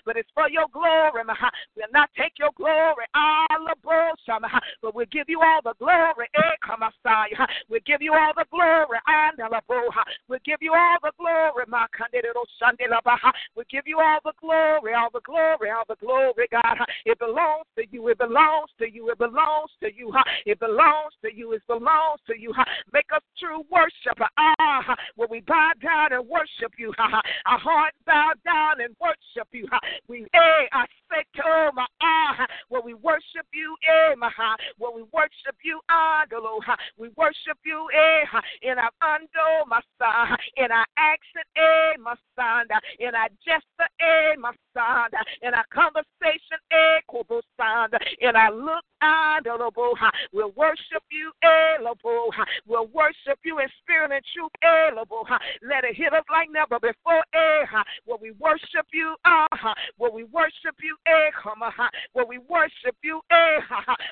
[0.05, 1.23] but it's for your glory.
[1.77, 3.47] We'll not take your glory, ah,
[4.83, 6.27] but we'll give you all the glory.
[6.35, 6.75] Eh,
[7.69, 8.99] we'll give you all the glory.
[10.29, 11.65] We'll give you all the glory.
[13.55, 16.79] We'll give you all the glory, all the glory, all the glory, God.
[17.21, 18.09] It belongs to you.
[18.09, 19.11] It belongs to you.
[19.11, 20.13] It belongs to you.
[20.47, 21.53] It belongs to you.
[21.53, 22.53] It belongs to you.
[22.93, 24.19] Make us true worship.
[24.39, 29.67] Ah, when we bow down and worship you, our hearts bow down and worship you.
[30.09, 34.31] We, eh, I say to my ah, when we worship you, eh, my
[34.79, 36.25] when we worship you, ah,
[36.97, 42.67] we worship you, eh, in our undo, my son, in our action, eh, my son,
[43.01, 45.11] in our gesture, eh, my son,
[45.43, 47.01] in our conversation, eh,
[48.21, 48.85] in our look,
[50.33, 51.77] we'll worship you, eh,
[52.67, 54.91] we'll worship you in spirit and truth, eh,
[55.63, 57.65] let it hit us like never before, eh,
[58.05, 61.31] when we worship you, ah, when we worship you, eh,
[62.13, 63.61] when we worship you, eh,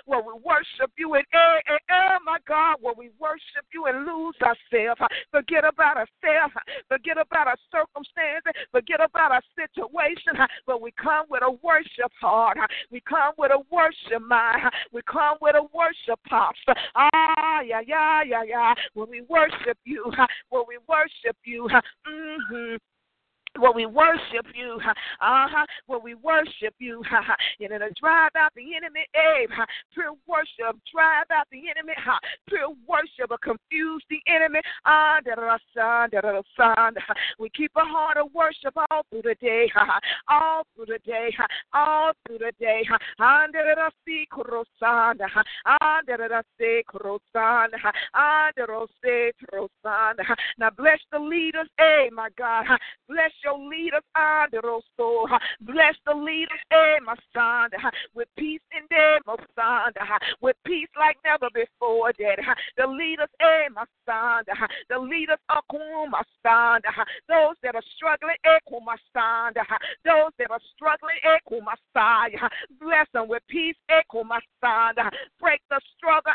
[0.07, 5.01] when we worship you, and eh, my God, when we worship you and lose ourselves,
[5.31, 6.55] forget about ourselves,
[6.89, 10.35] forget about our circumstances, forget about our situation,
[10.67, 12.59] but we come with a worship heart,
[12.91, 14.63] we come with a worship mind,
[14.93, 16.75] we come with a worship posture.
[16.95, 18.75] Ah, yeah, yeah, yeah, yeah.
[18.95, 20.11] When we worship you,
[20.51, 21.69] when we worship you,
[22.07, 22.77] mm-hmm
[23.59, 24.79] when we worship you,
[25.21, 27.03] uh-huh, when we worship you,
[27.61, 29.47] and it'll drive out the enemy, eh,
[29.93, 32.19] pure worship, drive out the enemy, ha.
[32.49, 35.19] pure worship will confuse the enemy, ah,
[37.39, 41.31] we keep a heart of worship all through the day, ha all through the day,
[41.37, 42.85] ha all through the day,
[44.37, 45.27] corosanda
[50.59, 52.65] now bless the leaders, eh, my God,
[53.09, 55.31] bless your leaders, Anderoso.
[55.61, 56.59] Bless the leaders,
[57.05, 57.71] my son,
[58.15, 59.21] with peace in them,
[59.55, 59.93] son,
[60.41, 62.41] with peace like never before, Dad.
[62.77, 63.29] The leaders,
[63.73, 64.43] my son,
[64.91, 66.81] the leaders, my son,
[67.29, 68.37] those that are struggling,
[68.85, 69.53] my son,
[70.05, 74.95] those that are struggling, Ekum, my son, bless them with peace, my son,
[75.39, 76.33] break the struggle,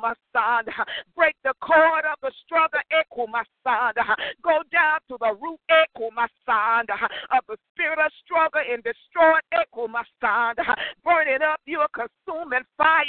[0.00, 0.64] my son,
[1.16, 2.80] break the cord of the struggle,
[3.28, 3.94] my son,
[4.42, 5.58] go down to the root,
[6.14, 9.68] my son of the spirit of struggle and destroy it,
[10.20, 10.54] son.
[11.04, 13.04] Burn it up, you're consuming fire.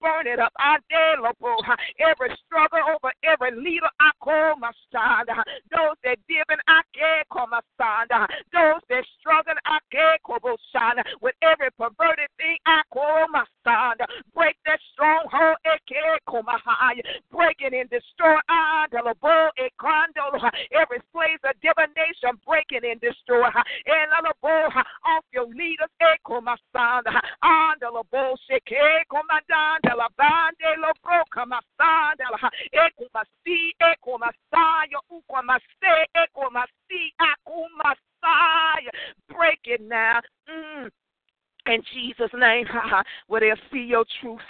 [0.00, 1.62] Burn it up, available.
[1.98, 5.26] Every struggle over every leader, I call my son.
[5.70, 8.06] Those that giving, I can call my son.
[8.52, 10.40] Those that struggling, I can call
[10.72, 11.02] son.
[11.22, 13.96] With every perverted thing, I call my son.
[14.34, 16.58] Break that stronghold, eke call my
[17.30, 19.14] break it and destroy I, the
[20.72, 23.44] every slave of divination, breaking and destroy.
[23.44, 27.04] Off your leaders, echo my son.
[27.42, 28.62] Andala bullshit,
[29.08, 32.16] comandante la bande lo broca my son.
[32.72, 37.34] Echo my see, echo my sire, uko my stay, echo my see, ah,
[37.82, 37.94] my.
[39.28, 40.20] Break it now.
[41.70, 42.66] In Jesus' name,
[43.28, 44.40] where they'll see your truth,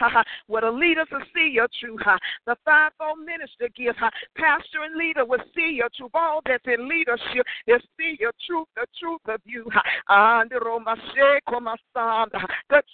[0.47, 2.01] where the leaders will see your truth,
[2.47, 3.99] the fivefold minister gives,
[4.37, 8.67] pastor and leader will see your truth, all that's in leadership, they'll see your truth,
[8.75, 9.71] the truth of you,
[10.09, 10.59] and the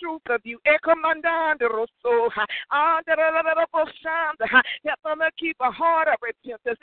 [0.00, 0.58] truth of you,
[4.84, 6.78] help them to keep a heart of repentance,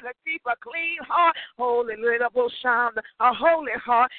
[0.03, 4.11] let's keep a clean heart, holy little sound, a holy heart,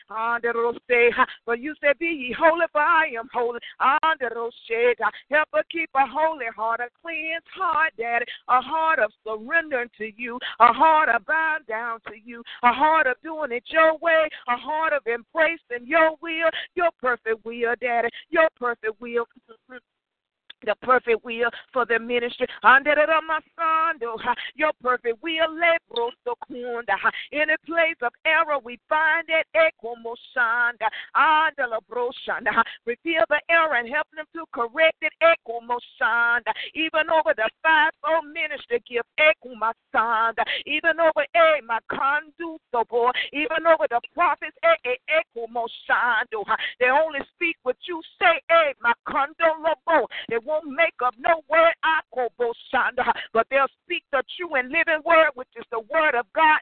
[1.46, 6.46] but you said, Be ye holy, for I am holy, help us keep a holy
[6.54, 11.64] heart, a clean heart, Daddy, a heart of surrendering to you, a heart of bowing
[11.68, 16.16] down to you, a heart of doing it your way, a heart of embracing your
[16.20, 19.26] will, your perfect will, Daddy, your perfect will
[20.64, 22.46] the perfect will for the ministry.
[22.62, 23.04] Under the
[24.54, 25.34] your perfect will.
[27.32, 29.46] In a place of error, we find it.
[29.54, 32.62] Ekomoshanda, Under.
[32.86, 35.12] Reveal the error and help them to correct it.
[36.74, 39.08] Even over the fivefold ministry gift.
[40.66, 43.10] Even over a my conducible.
[43.32, 44.56] Even over the prophets.
[44.62, 45.22] Eh, eh,
[46.78, 48.40] they only speak what you say.
[48.80, 50.06] My condolable.
[50.28, 51.74] They won't won't make up no word,
[53.32, 56.60] but they'll speak the true and living word, which is the word of God.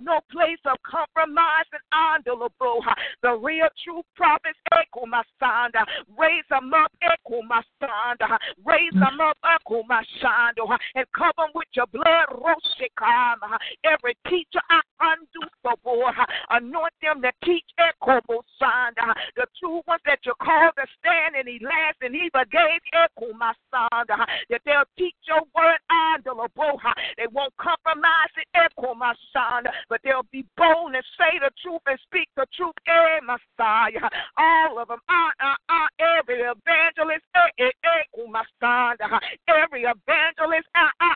[0.00, 2.80] No place of compromise and andalabo.
[3.22, 5.84] The real true prophets, Echo Masanda,
[6.16, 11.68] raise them up, Echo Masanda, raise them up, ah, Echo Masando, and cover them with
[11.72, 13.36] your blood, Roshikam.
[13.84, 16.10] Every teacher, I undo so boy,
[16.50, 21.48] anoint them to teach Echo Masanda, the true ones that you call to stand and
[21.48, 26.78] he last and he gave Echo Masanda, that they'll teach your word, Andalabo.
[27.16, 28.48] They won't compromise it,
[28.78, 34.08] Masanda, but they'll be bold and say the truth and speak the truth, eh, Messiah.
[34.36, 35.88] All of them, uh, uh, uh,
[36.18, 39.20] every evangelist, eh, eh, eh, Messiah.
[39.48, 41.14] Every evangelist, uh, uh,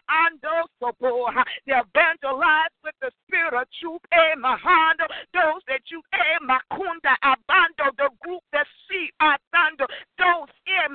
[0.83, 5.07] uh, they evangelize with the spirit of truth, eh, Mahando.
[5.33, 9.87] Those that you, eh, Makunda, Abando, the group that see, Atando,
[10.19, 10.89] those, eh,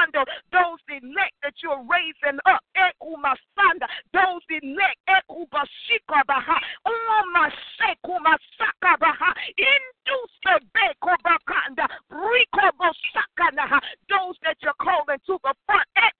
[0.00, 7.22] Masando, those elect that you're raising up, eh, Masanda, those elect, eh, Kubashika, Baha, Oh,
[7.34, 16.10] Masaka, Baha, induce Beko, Bakanda, Bosakana, those that you're calling to the front, eh,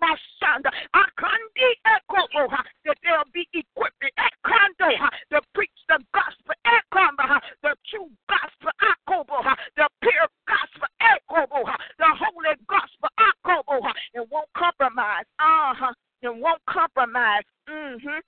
[0.00, 2.48] Masanda, Akandi, Eko,
[2.84, 4.90] that they'll be equipped, Ekando,
[5.30, 9.42] to preach the gospel, Ekamba, the true gospel, Akobo,
[9.76, 11.64] the pure gospel, Ekobo,
[11.98, 13.80] the holy gospel, Akobo,
[14.14, 15.24] and won't compromise.
[15.38, 15.92] Uh huh.
[16.22, 17.44] And won't compromise.
[17.68, 18.18] Mm-hmm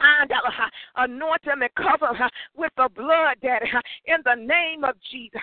[0.00, 3.66] and uh, anoint them and cover her with the blood, Daddy,
[4.06, 5.40] in the name of Jesus.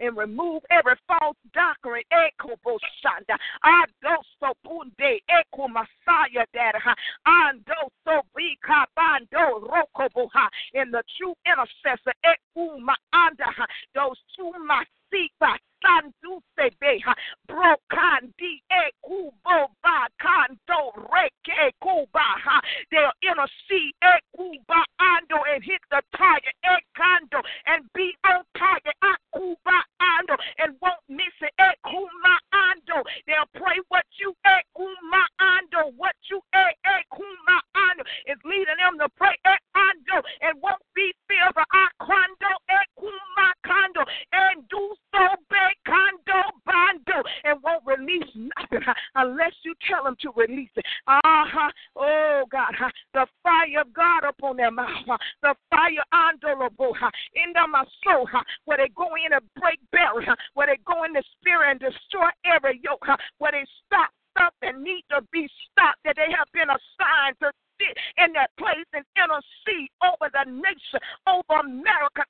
[0.00, 2.02] And remove every false doctrine.
[10.74, 12.12] In the true intercessor,
[13.94, 17.14] those two my seek by Sanduce Beha,
[17.50, 22.26] Brokandi Ekubo Bakando Reke Kuba.
[22.90, 30.36] They'll intercede Ekuba Ando and hit the target Ekando and be on target Akuba Ando
[30.58, 33.02] and won't miss it Ekuma Ando.
[33.26, 39.34] They'll pray what you Ekuma Ando, what you Ekuma Ando is leading them to pray
[39.74, 47.22] Ando and won't be filled for Akwando Ekuma Kando and do so big condo bando
[47.44, 48.80] and won't release nothing
[49.14, 50.84] unless you tell them to release it.
[51.06, 51.70] Uh-huh.
[51.96, 52.74] Oh God.
[53.14, 54.88] The fire of God upon their mouth.
[55.42, 56.92] The fire andolabo
[57.34, 58.28] in my soul
[58.64, 62.28] where they go in and break barrier, where they go in the spirit and destroy
[62.44, 63.06] every yoke,
[63.38, 67.52] where they stop stuff that need to be stopped, that they have been assigned to
[67.76, 72.24] sit in that place and intercede over the nation, over America.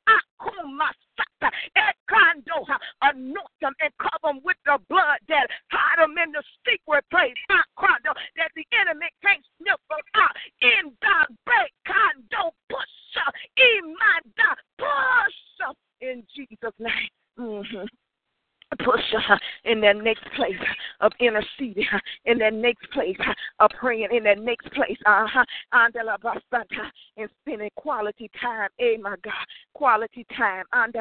[3.02, 7.34] Anoint them and cover them with the blood that hide them in the secret place.
[7.48, 10.34] That the enemy can't sniff them out.
[10.62, 12.96] In the break, condo, push
[13.26, 13.34] up.
[13.56, 15.76] In my push up.
[16.00, 17.10] In Jesus' name.
[17.38, 17.86] Mm-hmm
[18.78, 20.56] push uh, in that next place
[21.00, 21.86] of interceding,
[22.24, 23.16] in that next place
[23.58, 29.32] of praying, in that next place, uh-huh, and spending quality time, eh, my God,
[29.74, 30.94] quality time, and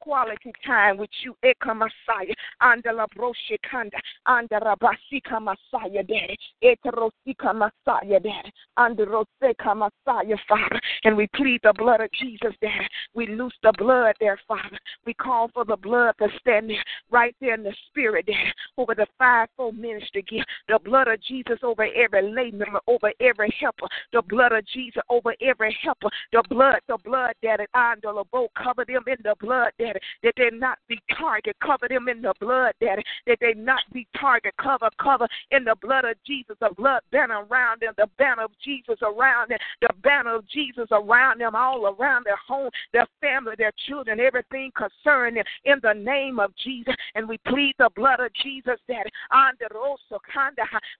[0.00, 8.52] quality time with you, Eka Messiah, Andala Broshikanda, Andara Basika Messiah, Daddy, Eterosika Messiah, Daddy,
[8.78, 12.88] Androseka Messiah, Father, and we plead the blood of Jesus, there.
[13.14, 14.78] We loose the blood there, Father.
[15.04, 18.94] We call for the blood to stand there, right there in the spirit, there, over
[18.94, 23.86] the fivefold ministry gift, the blood of Jesus over every lay member, over every helper,
[24.12, 28.84] the blood of Jesus over every helper, the blood, the blood, Daddy, the Bo, cover
[28.86, 29.70] them in the blood.
[29.78, 31.56] Daddy, that they not be target.
[31.64, 34.54] Cover them in the blood, Daddy, that they not be target.
[34.60, 38.50] Cover, cover in the blood of Jesus, the blood banner around them, the banner of
[38.62, 38.67] Jesus
[39.02, 43.72] around them, the banner of Jesus around them, all around their home, their family, their
[43.86, 46.94] children, everything concerning them in the name of Jesus.
[47.14, 49.10] And we plead the blood of Jesus, Daddy.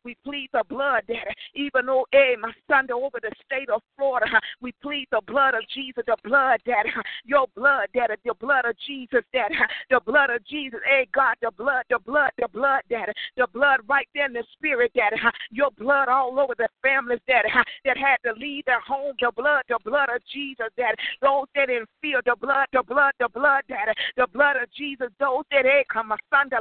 [0.05, 1.35] We plead the blood, Daddy.
[1.55, 4.27] Even though, eh, my son, over the state of Florida,
[4.61, 6.91] we plead the blood of Jesus, the blood, Daddy.
[7.25, 9.55] Your blood, Daddy, the blood of Jesus, Daddy.
[9.91, 10.81] The blood of Jesus.
[10.87, 13.13] Hey, God, the blood, the blood, the blood, Daddy.
[13.37, 15.17] The blood right there in the spirit, Daddy.
[15.51, 17.49] Your blood all over the families, Daddy,
[17.85, 19.15] that had to leave their home.
[19.21, 20.97] The blood, the blood of Jesus, Daddy.
[21.21, 23.93] Those that didn't feel the blood, the blood, the blood, Daddy.
[24.17, 25.09] The blood of Jesus.
[25.21, 26.61] Those that hey, come, my son, the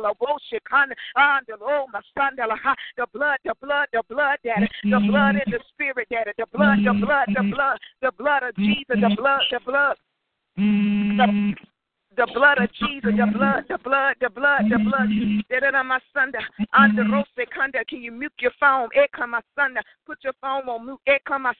[3.13, 4.67] blood, the blood, the blood, Daddy.
[4.83, 6.31] The blood in the spirit, Daddy.
[6.37, 8.85] The blood, the blood, the blood, the blood of Jesus.
[8.89, 9.97] The blood, the blood.
[10.55, 11.55] The
[12.17, 15.07] the blood of Jesus, the blood, the blood, the blood, the blood.
[15.85, 16.39] My Sunday,
[17.87, 18.89] Can you mute your phone?
[19.55, 20.99] Sunday, put your phone on mute.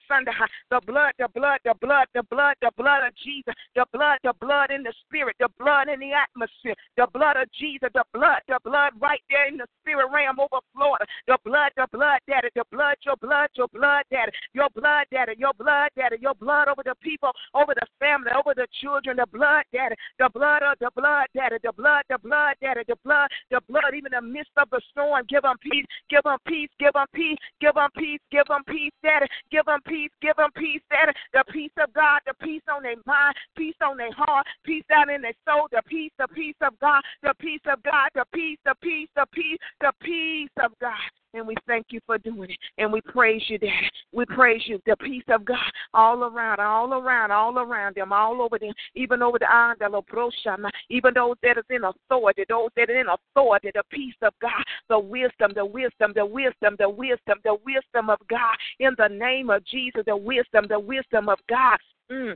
[0.08, 0.32] Sunday,
[0.70, 4.34] the blood, the blood, the blood, the blood, the blood of Jesus, the blood, the
[4.40, 8.42] blood in the spirit, the blood in the atmosphere, the blood of Jesus, the blood,
[8.48, 12.48] the blood right there in the spirit realm over Florida, the blood, the blood, daddy,
[12.56, 16.66] the blood, your blood, your blood, daddy, your blood, daddy, your blood, daddy, your blood
[16.66, 20.78] over the people, over the family, over the children, the blood, daddy, the blood of
[20.80, 24.32] the blood, daddy, the blood, the blood, daddy, the blood, the blood, even in the
[24.32, 27.90] midst of the storm, give them peace, give them peace, give them peace, give them
[27.96, 31.92] peace, give them peace, daddy, give them peace, give them peace, daddy, the peace of
[31.92, 35.68] God, the peace on their mind, peace on their heart, peace down in their soul,
[35.70, 39.26] the peace, the peace of God, the peace of God, the peace, the peace, the
[39.32, 41.08] peace, the peace of God.
[41.34, 42.58] And we thank you for doing it.
[42.78, 43.90] And we praise you, Daddy.
[44.12, 44.80] We praise you.
[44.86, 45.58] The peace of God
[45.92, 50.70] all around, all around, all around them, all over them, even over the Andalo Broshama,
[50.88, 54.64] even those that is in authority, those that are in authority, the peace of God,
[54.88, 58.56] the wisdom, the wisdom, the wisdom, the wisdom, the wisdom of God.
[58.80, 61.78] In the name of Jesus, the wisdom, the wisdom of God.
[62.10, 62.34] Mm.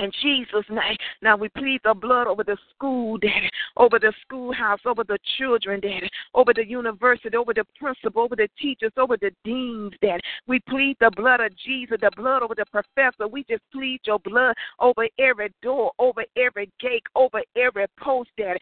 [0.00, 0.96] In Jesus' name.
[1.22, 5.80] Now we plead the blood over the school, Daddy, over the schoolhouse, over the children,
[5.80, 10.22] Daddy, over the university, over the principal, over the teachers, over the deans, Daddy.
[10.46, 13.28] We plead the blood of Jesus, the blood over the professor.
[13.28, 18.58] We just plead your blood over every door, over every gate, over every post, Daddy.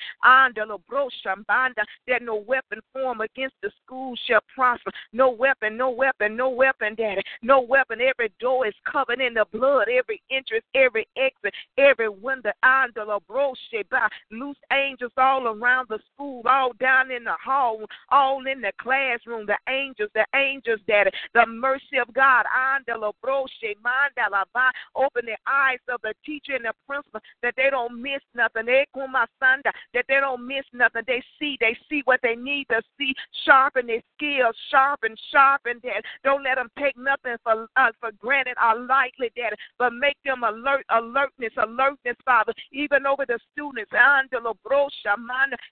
[2.06, 4.90] That no weapon formed against the school shall prosper.
[5.12, 7.22] No weapon, no weapon, no weapon, Daddy.
[7.42, 8.00] No weapon.
[8.00, 9.88] Every door is covered in the blood.
[9.88, 13.56] Every entrance, every exit, every window, andala broche
[13.90, 18.72] by loose angels all around the school, all down in the hall, all in the
[18.80, 23.50] classroom, the angels, the angels that the mercy of God, andala broche,
[23.84, 28.20] mandala by open the eyes of the teacher and the principal that they don't miss
[28.34, 28.66] nothing.
[28.66, 31.02] That they don't miss nothing.
[31.06, 33.14] They see, they see what they need to see.
[33.44, 36.02] Sharpen their skills, sharpen, sharpen that.
[36.24, 40.42] Don't let them take nothing for uh, for granted or lightly, that, but make them
[40.42, 43.90] alert, alert alertness, alertness, Father, even over the students.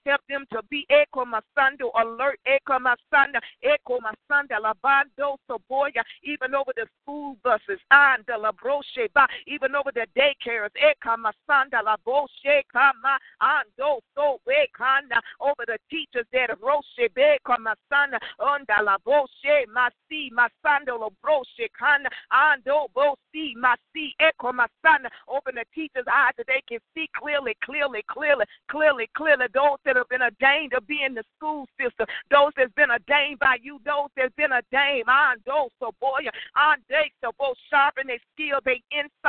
[0.05, 6.71] Help them to be echo masando, alert, echo masanda, echo masanda, labando, soboya, even over
[6.75, 13.17] the school buses, andela broshe, ba, even over the daycares, echo masanda, la boshe, kama,
[13.41, 20.99] ando, so, ekana, over the teachers that roshe, beko masanda, onda la boshe, masi, masando,
[20.99, 23.80] lo broshe, kana, ando, bosi, masi,
[24.19, 29.45] echo masanda, Open the teacher's eyes that they can see clearly, clearly, clearly, clearly, clearly.
[29.53, 33.39] Those that have been ordained to be in the school system, those that's been ordained
[33.39, 36.25] by you, those that's been ordained, on those so boy,
[36.55, 39.20] on they so both sharpen their skill, their insight,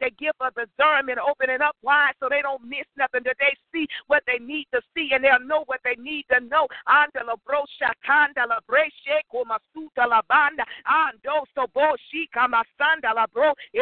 [0.00, 3.36] they give us a discernment, open it up wide so they don't miss nothing, that
[3.38, 6.66] they see what they need to see and they'll know what they need to know.
[6.88, 13.80] Andala brosha kandala breshe komasuta la banda, ando so bo shika masanda la bro, e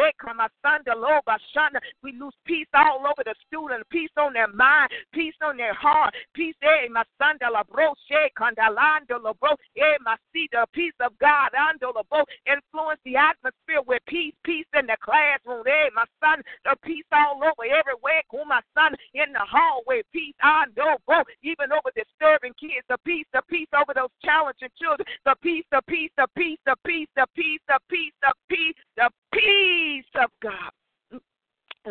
[2.01, 6.13] we lose peace all over the student, peace on their mind, peace on their heart,
[6.33, 10.65] peace, eh, my son, de la bro, she, condalando, la bro, eh, my see the
[10.73, 15.63] peace of God under the boat influence the atmosphere with peace, peace in the classroom.
[15.65, 18.25] Hey, my son, the peace all over everywhere.
[18.29, 22.83] Cool, my son, in the hallway, peace under boat, even over disturbing kids.
[22.89, 25.05] The peace, the peace over those challenging children.
[25.23, 29.09] The peace, the peace, the peace, the peace, the peace, the peace, the peace, the
[29.31, 30.72] peace of God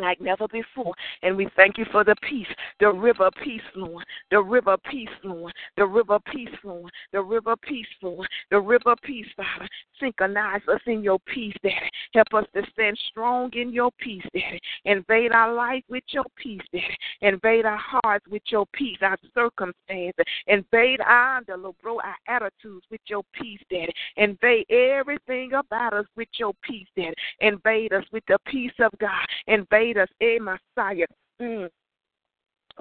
[0.02, 0.92] like never before.
[1.22, 2.46] And we thank you for the peace,
[2.80, 7.86] the river peace, Lord, the river peace, Lord, the river peace, Lord, the river peace,
[8.02, 9.68] Lord, the river peace, Father.
[9.98, 11.88] Synchronize us in your peace, Daddy.
[12.12, 14.60] Help us to stand strong in your peace, Daddy.
[14.84, 16.96] Invade our life with your peace, Daddy.
[17.20, 20.24] Invade our hearts with your peace, our circumstances.
[20.48, 21.40] Invade our,
[21.82, 23.92] bro, our attitudes with your peace, Daddy.
[24.16, 27.14] Invade everything about us with your peace, Daddy.
[27.40, 29.26] Invade us with the peace of God.
[29.46, 31.06] Invade invade us, eh, Messiah.
[31.40, 31.68] Mm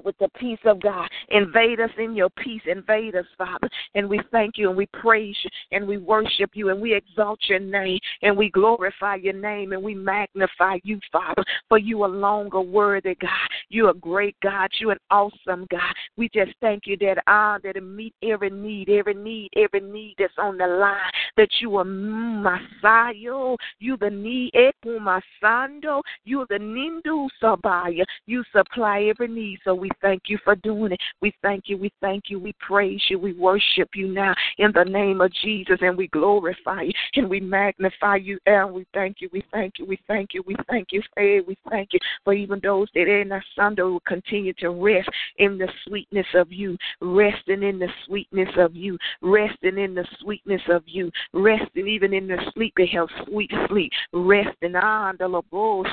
[0.03, 1.07] with the peace of God.
[1.29, 2.61] Invade us in your peace.
[2.65, 3.69] Invade us, Father.
[3.95, 7.39] And we thank you and we praise you and we worship you and we exalt
[7.47, 11.43] your name and we glorify your name and we magnify you, Father.
[11.69, 13.29] For you alone are worthy, God.
[13.69, 14.69] You're a great God.
[14.79, 15.93] You're an awesome God.
[16.17, 20.15] We just thank you that ah that it meet every need, every need, every need
[20.17, 21.11] that's on the line.
[21.37, 23.55] That you are Messiah.
[23.79, 24.51] You the need
[24.85, 26.01] Masando.
[26.25, 28.03] You the Nindu Sabaya.
[28.25, 29.59] You supply every need.
[29.63, 30.99] So we thank you for doing it.
[31.21, 31.77] We thank you.
[31.77, 32.39] We thank you.
[32.39, 33.19] We praise you.
[33.19, 37.39] We worship you now in the name of Jesus and we glorify you and we
[37.39, 38.39] magnify you.
[38.45, 39.29] And we thank you.
[39.33, 39.85] We thank you.
[39.85, 40.43] We thank you.
[40.45, 41.01] We thank you.
[41.17, 45.09] Hey, we thank you for even those that are not Sunday will continue to rest
[45.37, 50.61] in the sweetness of you, resting in the sweetness of you, resting in the sweetness
[50.69, 52.73] of you, resting even in the sleep.
[52.77, 55.83] They have sweet sleep, resting on the oh,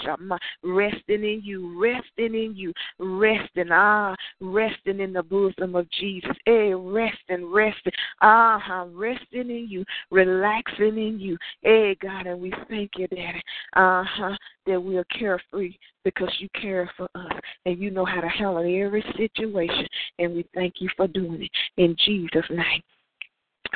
[0.63, 6.33] resting in you, resting in you, resting ah, resting in the bosom of Jesus.
[6.45, 11.39] Hey, resting, resting, ah, resting in you, relaxing in you.
[11.63, 13.43] Hey, God, and we thank you, Daddy.
[13.75, 14.37] Uh huh.
[14.67, 17.33] That we are carefree because you care for us
[17.65, 19.87] and you know how to handle every situation.
[20.19, 22.83] And we thank you for doing it in Jesus' name.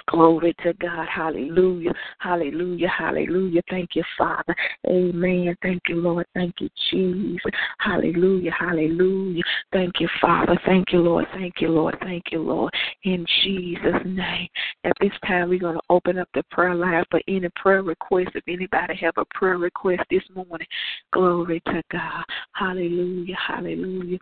[0.09, 1.07] Glory to God.
[1.09, 1.93] Hallelujah.
[2.19, 2.89] Hallelujah.
[2.89, 3.63] Hallelujah.
[3.71, 4.55] Thank you, Father.
[4.89, 5.57] Amen.
[5.63, 6.27] Thank you, Lord.
[6.35, 7.41] Thank you, Jesus.
[7.79, 8.53] Hallelujah.
[8.59, 9.43] Hallelujah.
[9.73, 10.59] Thank you, Father.
[10.67, 11.27] Thank you, Lord.
[11.35, 11.97] Thank you, Lord.
[12.01, 12.73] Thank you, Lord.
[13.05, 14.49] In Jesus' name.
[14.85, 18.31] At this time, we're going to open up the prayer line for any prayer request.
[18.35, 20.67] If anybody have a prayer request this morning,
[21.13, 22.25] glory to God.
[22.53, 23.37] Hallelujah.
[23.47, 24.19] Hallelujah.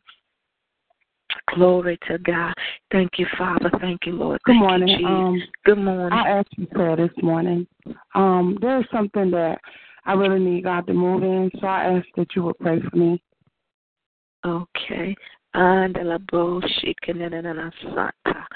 [1.55, 2.55] Glory to God.
[2.93, 3.71] Thank you, Father.
[3.81, 4.41] Thank you, Lord.
[4.45, 4.89] Good morning.
[4.89, 6.13] You, um, Good morning.
[6.13, 7.67] I asked you prayer this morning.
[8.15, 9.59] Um, there's something that
[10.05, 12.97] I really need God to move in, so I ask that you would pray for
[12.97, 13.23] me.
[14.45, 15.17] Okay.
[15.55, 18.47] Andala broshi kanana sata.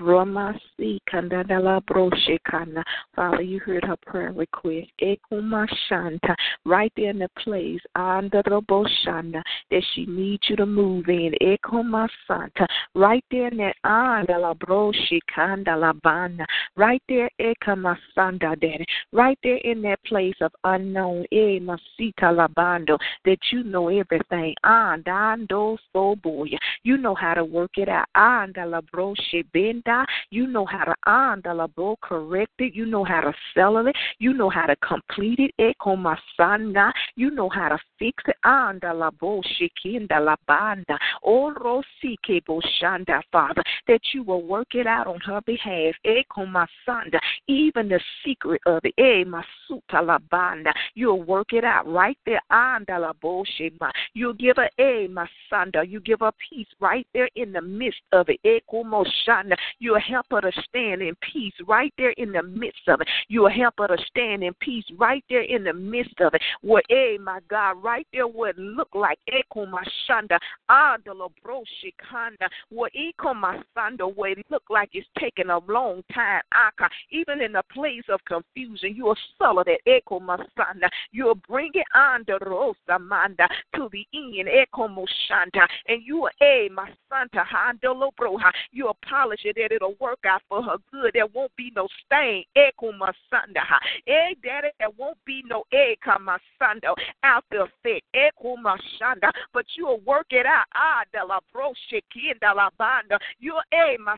[0.00, 2.82] Roma si kandala broshi kana.
[3.14, 4.90] Father, you heard her prayer request.
[5.00, 6.34] Ekuma shanta.
[6.64, 7.80] Right there in the place.
[7.96, 9.42] Andala boshanda.
[9.70, 11.34] That she needs you to move in.
[11.40, 12.66] Ekuma santa.
[12.94, 16.44] Right there in that andala broshi kandala bana.
[16.76, 18.84] Right there, ekama sanda daddy.
[19.12, 21.26] Right there in that place of unknown.
[21.30, 22.98] E masita labando.
[23.24, 24.54] That you know everything.
[24.64, 26.56] Andando oh, so boy.
[26.82, 28.06] You know how to work it out.
[30.30, 30.94] You know how to
[32.02, 32.74] correct it.
[32.74, 33.96] You know how to sell it.
[34.18, 35.52] You know how to complete it.
[35.58, 36.92] Eh, Masana.
[37.16, 38.36] You know how to fix it.
[38.44, 38.72] Oh,
[42.48, 45.94] Boshanda, Father, that you will work it out on her behalf.
[46.04, 47.18] Eh, masanda.
[47.46, 48.94] Even the secret of it.
[48.98, 49.24] Eh.
[50.94, 52.40] You'll work it out right there.
[54.14, 55.88] You'll give her eh, a masanda.
[55.88, 58.40] You give her peace right there in the midst of it.
[59.78, 63.08] You'll help her to stand in peace right there in the midst of it.
[63.28, 66.42] You'll help her to stand in peace right there in the midst of it.
[66.62, 70.38] Where, eh, hey, my God, right there it look like Ekomashanda,
[70.70, 76.42] Adalabroshikanda, ah, where Ekomasanda, where it look like it's taking a long time.
[76.54, 80.88] Ah, Aka, even in the place of confusion, you'll settle that Ekomasanda.
[81.12, 81.86] You'll bring it
[82.26, 89.40] the Rosamanda to the end, Ekomoshanda, and you eh, my Santa, Handolo Broha, you'll polish
[89.44, 91.12] it that it'll work out for her good.
[91.14, 93.62] There won't be no stain, Ekomashanda,
[94.06, 100.46] eh, daddy, there won't be no Ekamasanda out the effect, Ekomashanda, but you'll work it
[100.46, 100.66] out.
[100.74, 104.16] Ah, de la Broshikinda la Banda, you'll, eh, my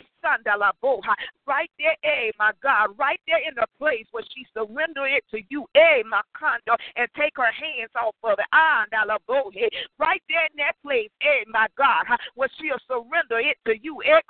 [1.47, 5.41] right there, eh, my God, right there in the place where she surrender it to
[5.49, 10.75] you, eh, my condo, and take her hands off of it, right there in that
[10.83, 14.21] place, eh, my God, where she'll surrender it to you, eh,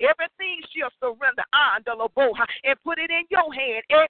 [0.00, 1.44] everything she'll surrender
[2.64, 4.06] and put it in your hand, eh,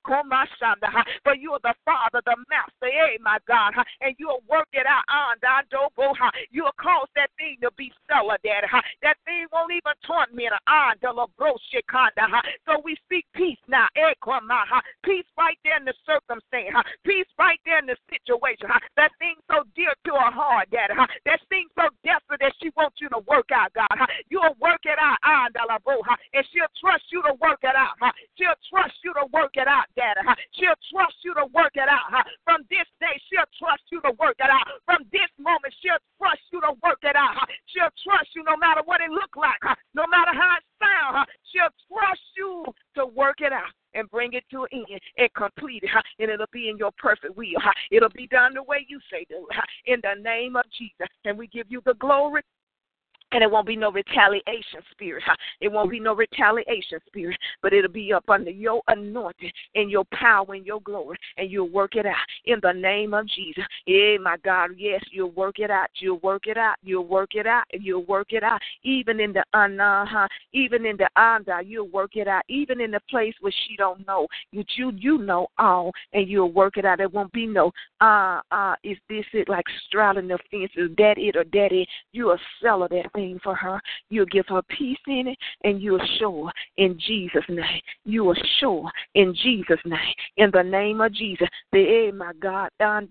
[1.22, 5.04] for you're the Father, the Master, eh, my God, and you'll work it out.
[6.50, 7.92] You'll cause that thing to be
[8.42, 8.66] Daddy.
[9.02, 11.13] That thing won't even torment her.
[12.66, 13.86] So we speak peace now,
[15.04, 18.68] peace right there in the circumstance, peace right there in the situation.
[18.96, 20.94] That thing so dear to her heart, Daddy.
[21.26, 23.88] That thing so desperate that she wants you to work out, God.
[24.30, 27.94] You'll work it out, ah, and she'll trust you to work it out.
[28.38, 30.20] She'll trust you to work it out, Daddy.
[30.56, 32.10] She'll trust you to work it out.
[32.44, 34.66] From this day, she'll trust you to work it out.
[34.84, 37.36] From this moment, she'll trust you to work it out.
[37.70, 39.60] She'll trust you no matter what it look like,
[39.94, 40.63] no matter how it
[41.12, 41.28] sounds.
[41.52, 42.64] She'll trust you
[42.96, 45.90] to work it out and bring it to an end and complete it.
[46.18, 47.46] And it'll be in your perfect will.
[47.90, 49.46] It'll be done the way you say do
[49.86, 51.08] in the name of Jesus.
[51.24, 52.42] And we give you the glory
[53.34, 55.24] and it won't be no retaliation spirit.
[55.60, 60.04] It won't be no retaliation spirit, but it'll be up under your anointing and your
[60.12, 62.14] power and your glory, and you'll work it out
[62.44, 63.64] in the name of Jesus.
[63.86, 65.88] Yeah, my God, yes, you'll work it out.
[65.96, 66.76] You'll work it out.
[66.82, 67.64] You'll work it out.
[67.72, 68.60] You'll work it out.
[68.84, 72.44] Even in the uh, even in the anda, you'll work it out.
[72.48, 76.52] Even in the place where she don't know, you you you know all, and you'll
[76.52, 76.98] work it out.
[76.98, 78.74] There won't be no uh uh.
[78.84, 80.70] Is this it like straddling the fence?
[80.76, 81.88] Is that it or that it?
[82.12, 83.80] You a settle that thing name for her.
[84.10, 87.80] You'll give her peace in it, and you'll show in Jesus' name.
[88.04, 90.14] You will show in Jesus' name.
[90.36, 93.08] In the name of Jesus, the eh, my God, that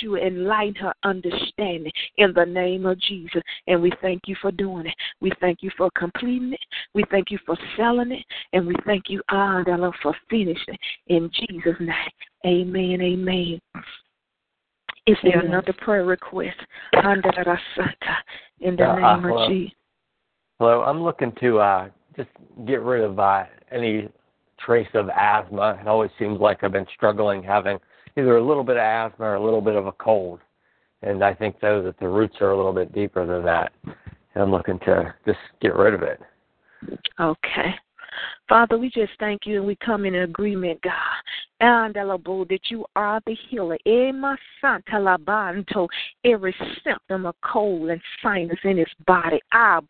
[0.00, 3.42] you enlighten her understanding in the name of Jesus.
[3.66, 4.94] And we thank you for doing it.
[5.20, 6.60] We thank you for completing it.
[6.94, 8.24] We thank you for selling it.
[8.52, 10.80] And we thank you, Adela, for finishing it.
[11.08, 12.10] In Jesus' name.
[12.44, 13.00] Amen.
[13.00, 13.60] Amen.
[15.06, 16.56] Is there another prayer request?
[18.60, 19.72] In the uh, name of Jesus.
[20.58, 22.30] Hello, I'm looking to uh, just
[22.66, 24.08] get rid of uh, any
[24.58, 25.78] trace of asthma.
[25.80, 27.78] It always seems like I've been struggling having
[28.16, 30.40] either a little bit of asthma or a little bit of a cold.
[31.02, 33.72] And I think though that the roots are a little bit deeper than that.
[33.84, 36.20] And I'm looking to just get rid of it.
[37.20, 37.74] Okay.
[38.48, 40.92] Father, we just thank you and we come in agreement, God.
[41.60, 43.78] That you are the healer.
[46.24, 46.54] Every
[46.84, 49.40] symptom of cold and sinus in his body.
[49.52, 49.80] Ah,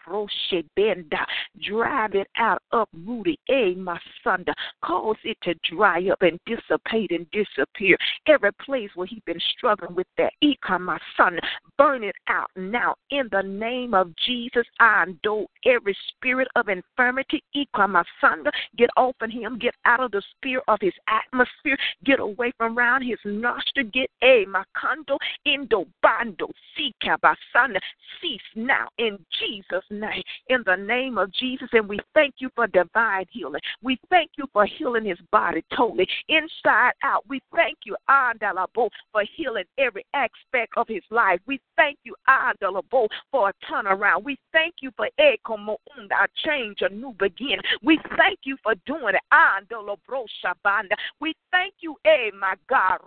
[0.77, 1.27] Benda.
[1.67, 3.79] Drive it out, uproot it.
[3.79, 4.45] My son.
[4.85, 7.97] Cause it to dry up and dissipate and disappear.
[8.27, 10.33] Every place where he's been struggling with that.
[10.81, 11.39] My son.
[11.79, 14.67] Burn it out now in the name of Jesus.
[14.81, 17.43] I do every spirit of infirmity.
[17.77, 18.45] My son
[18.77, 19.59] Get off of him.
[19.59, 21.56] Get out of the sphere of his atmosphere.
[22.05, 23.87] Get away from around his nostril.
[23.93, 27.79] Get eh, a macondo indo bando sika basana.
[28.21, 30.23] Cease now in Jesus' name.
[30.49, 31.69] In the name of Jesus.
[31.73, 33.61] And we thank you for divine healing.
[33.83, 37.25] We thank you for healing his body totally, inside out.
[37.29, 41.41] We thank you, Andalabo, for healing every aspect of his life.
[41.47, 44.25] We thank you, Andalabo, for a turnaround.
[44.25, 47.61] We thank you for eh, a change, a new beginning.
[47.83, 49.21] We thank you for doing it.
[49.33, 50.95] Andalabo Shabanda.
[51.21, 52.99] We thank you, eh, my God,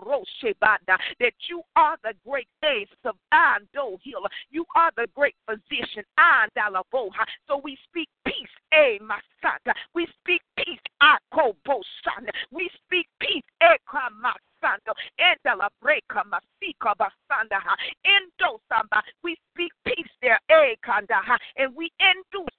[1.20, 3.98] that you are the great ace of Ando.
[4.04, 6.04] You are the great physician.
[6.20, 7.26] Andalavoha.
[7.48, 8.36] So we speak peace,
[8.72, 8.98] eh,
[9.42, 9.74] son.
[9.94, 13.78] We speak peace, Akobo sana, We speak peace, eh,
[14.22, 17.60] my Sando, Endala Breaka Masika Basanda,
[18.06, 19.02] Endo Samba.
[19.24, 21.90] We speak peace there, E Kandaha, and we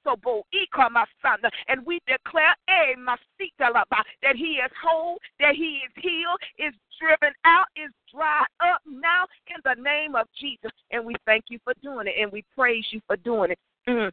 [0.06, 0.42] Sobo.
[0.52, 2.54] Ika Masanda, and we declare
[2.96, 8.44] Masika Laba that he is whole, that he is healed, is driven out, is dry
[8.60, 10.72] up now in the name of Jesus.
[10.90, 13.58] And we thank you for doing it, and we praise you for doing it.
[13.88, 14.10] Mm.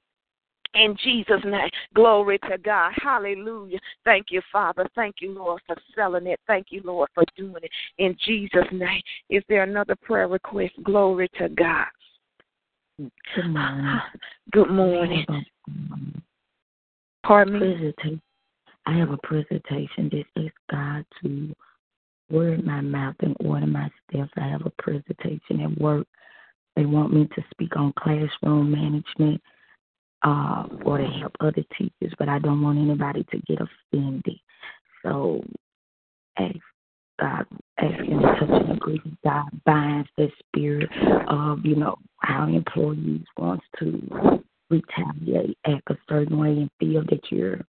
[0.74, 2.92] In Jesus' name, glory to God.
[3.02, 3.80] Hallelujah.
[4.06, 4.88] Thank you, Father.
[4.96, 6.40] Thank you, Lord, for selling it.
[6.48, 7.72] Thank you, Lord, for doing it.
[7.98, 9.02] In Jesus' name.
[9.30, 10.74] Is there another prayer request?
[10.84, 11.88] Glory to God.
[12.98, 14.00] Good morning.
[14.52, 15.26] Good morning.
[17.26, 18.20] Pardon me?
[18.86, 21.54] I have a presentation that asks God to
[22.30, 24.32] word my mouth and order my steps.
[24.38, 26.08] I have a presentation at work.
[26.76, 29.42] They want me to speak on classroom management
[30.28, 34.40] uh, or to help other teachers, but I don't want anybody to get offended.
[35.04, 35.42] So
[36.38, 36.56] ask
[37.20, 37.46] God,
[37.78, 40.90] asking to touch God binds the spirit
[41.30, 47.32] of, you know, how employees wants to retaliate, act a certain way and feel that
[47.32, 47.62] you're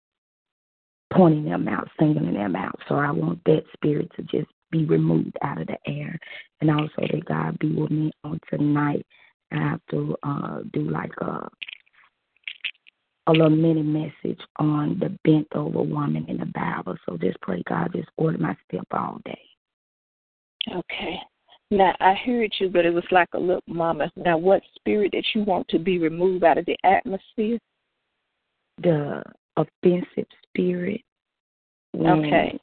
[1.13, 2.79] pointing them out, singling them out.
[2.89, 6.19] So I want that spirit to just be removed out of the air.
[6.61, 9.07] And also that God be with me on tonight.
[9.53, 11.49] I have to uh, do like a
[13.29, 16.97] a little mini message on the bent over woman in the Bible.
[17.07, 19.41] So just pray God just order my step all day.
[20.75, 21.19] Okay.
[21.71, 24.11] Now I heard you, but it was like a little mama.
[24.17, 27.59] Now what spirit that you want to be removed out of the atmosphere?
[28.83, 29.23] The
[29.57, 31.03] offensive spirit.
[31.95, 32.59] okay.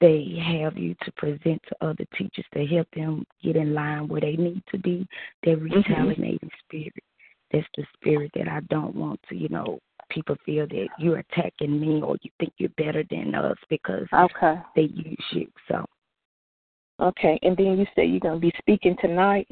[0.00, 4.20] They have you to present to other teachers to help them get in line where
[4.20, 5.06] they need to be.
[5.44, 5.72] That mm-hmm.
[5.72, 6.48] retaliating mm-hmm.
[6.66, 7.04] spirit
[7.54, 9.78] that's the spirit that I don't want to, you know,
[10.10, 14.60] people feel that you're attacking me or you think you're better than us because okay.
[14.74, 15.46] they use you.
[15.68, 15.84] So
[17.00, 17.38] Okay.
[17.42, 19.48] And then you say you're gonna be speaking tonight?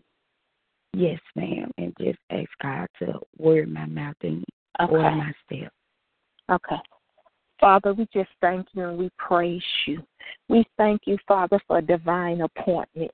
[0.92, 1.70] Yes, ma'am.
[1.78, 4.44] And just ask God to word my mouth and
[4.80, 4.92] okay.
[4.92, 5.74] order my steps.
[6.50, 6.76] Okay.
[7.61, 10.03] Father, we just thank you and we praise you.
[10.49, 13.11] We thank you, Father, for divine appointment.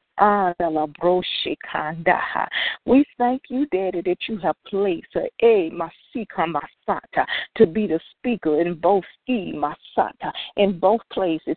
[2.85, 7.25] We thank you, Daddy, that you have placed a eh, masika masata,
[7.57, 11.57] to be the speaker in both masata, in both places.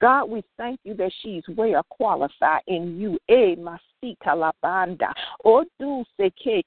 [0.00, 3.18] God, we thank you that she's well qualified in you.
[3.28, 3.56] Eh,
[4.02, 4.14] e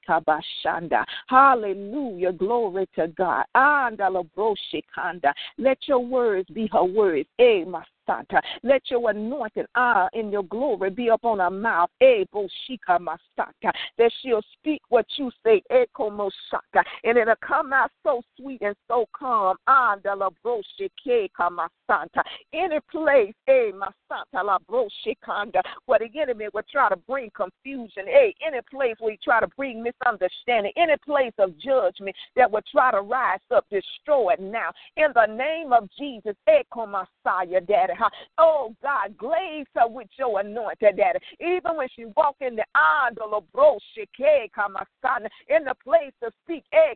[0.06, 1.04] kabashanda.
[1.28, 2.32] Hallelujah.
[2.32, 3.44] Glory to God.
[5.58, 7.28] Let your words be her words.
[7.40, 7.84] Masata.
[8.62, 11.90] Let your anointing ah, in your glory be upon her mouth.
[12.00, 12.24] Eh,
[13.98, 15.62] that she'll speak what you say.
[15.70, 15.84] Eh,
[17.04, 19.56] and it'll come out so sweet and so calm.
[19.66, 22.22] Ah, de la broshika, masanta.
[22.52, 28.06] Any place, eh, masanta la broshikanda, where the enemy will try to bring confusion.
[28.08, 30.72] Eh, any place where he try to bring misunderstanding.
[30.76, 34.70] Any place of judgment that will try to rise up, destroy it now.
[34.96, 37.91] In the name of Jesus, eh, Messiah, Daddy.
[38.38, 41.18] Oh God, glaze her with your anointing, Daddy.
[41.40, 42.64] Even when she walk in the
[45.02, 46.94] son in the place to speak, eh,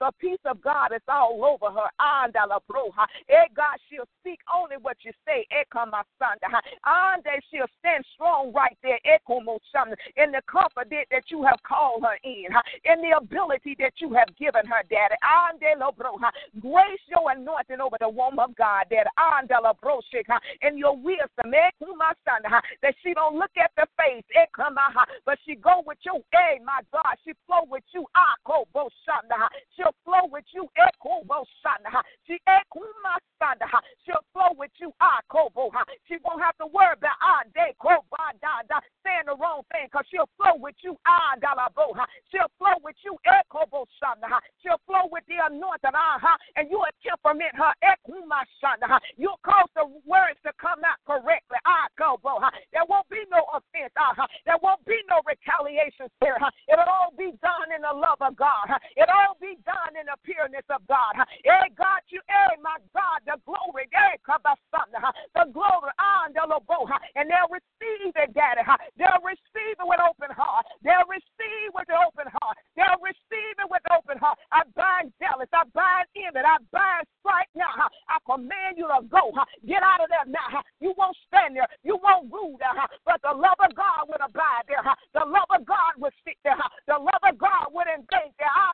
[0.00, 1.88] the peace of God is all over her.
[3.28, 5.46] Eh, God, she'll speak only what you say.
[5.50, 9.18] Eh, and she'll stand strong right there eh,
[10.16, 12.46] in the confidence that you have called her in,
[12.84, 15.14] in the ability that you have given her, Daddy.
[16.60, 19.08] Grace your anointing over the woman of God, Daddy
[20.62, 21.70] in your wisdom, eh,
[22.82, 24.46] that she don't look at the face, eh,
[25.24, 28.34] but she go with you, eh, my God, she flow with you, ah,
[29.76, 30.68] she'll flow with you,
[32.26, 32.38] she
[34.04, 35.20] she'll flow with you, ah,
[36.08, 37.42] she won't have to worry about ah,
[39.04, 41.34] saying the wrong thing, because she'll flow with you, ah,
[42.30, 43.16] she'll flow with you,
[44.62, 47.72] she'll flow with the anointing, ah, and you will temperament her,
[49.16, 51.58] you'll cause the words to come out correctly.
[51.66, 52.50] I go, Boha.
[52.72, 53.92] There won't be no offense.
[53.96, 54.26] Uh-huh.
[54.46, 56.42] There won't be no retaliation spirit.
[56.70, 58.70] It'll all be done in the love of God.
[58.96, 61.18] It'll all be done in the pureness of God.
[61.44, 65.92] Hey, God, you, hey, my God, the glory, hey, the glory,
[66.30, 66.60] and the
[67.16, 68.62] and they'll receive it, Daddy.
[68.96, 70.66] They'll receive it with open heart.
[70.82, 72.56] They'll receive with open heart.
[72.76, 74.38] They'll receive it with open heart.
[74.52, 75.48] I bind jealous.
[75.52, 76.40] I bind envy.
[76.40, 77.88] I bind strife now.
[78.08, 79.32] I command you to go.
[79.66, 80.62] Get out of there now.
[80.80, 81.68] You won't stand there.
[81.82, 82.76] You won't rule there.
[83.04, 84.84] But the love of God would abide there.
[85.12, 86.56] The love of God would sit there.
[86.86, 88.50] The love of God would invade there.
[88.50, 88.72] Ah,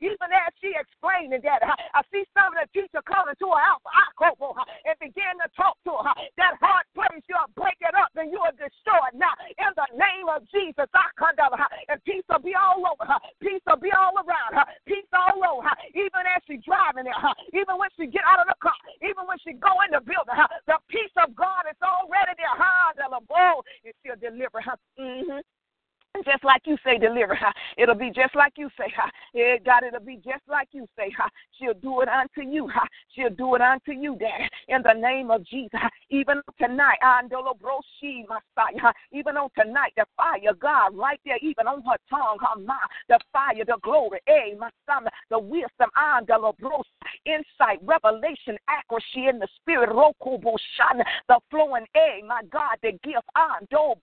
[0.00, 3.82] even as she explained that, I see some of the teacher coming to her house
[3.88, 6.14] ah, and begin to talk to her.
[6.38, 9.32] That hard place, you'll break it up and you'll destroy it now.
[9.58, 11.50] In the name of Jesus, I come down
[11.88, 13.20] and peace will be all over her.
[13.40, 14.66] Peace will be all around her.
[14.86, 15.76] Peace all over her.
[15.94, 17.18] Even as she's driving there,
[17.52, 18.72] even when she get out of the car,
[19.04, 20.32] even when she go in the building,
[20.64, 22.56] the peace of God is already there.
[22.56, 24.76] And she'll deliver her.
[24.96, 25.44] Mm-hmm
[26.24, 27.34] just like you say, deliver.
[27.34, 27.52] her.
[27.76, 28.92] It'll be just like you say.
[29.34, 31.10] Yeah, God, it'll be just like you say.
[31.58, 32.70] She'll do it unto you.
[33.14, 34.48] She'll do it unto you, Dad.
[34.68, 35.80] In the name of Jesus.
[36.10, 41.38] Even tonight, and the Lobroshi, my fire, even on tonight, the fire, God, right there,
[41.42, 45.90] even on her tongue, her mouth, the fire, the glory, eh, my son, the wisdom,
[47.26, 53.26] insight, revelation, accuracy in the spirit, Roko Boshan, the flowing, eh, my God, the gift,
[53.36, 53.96] ando,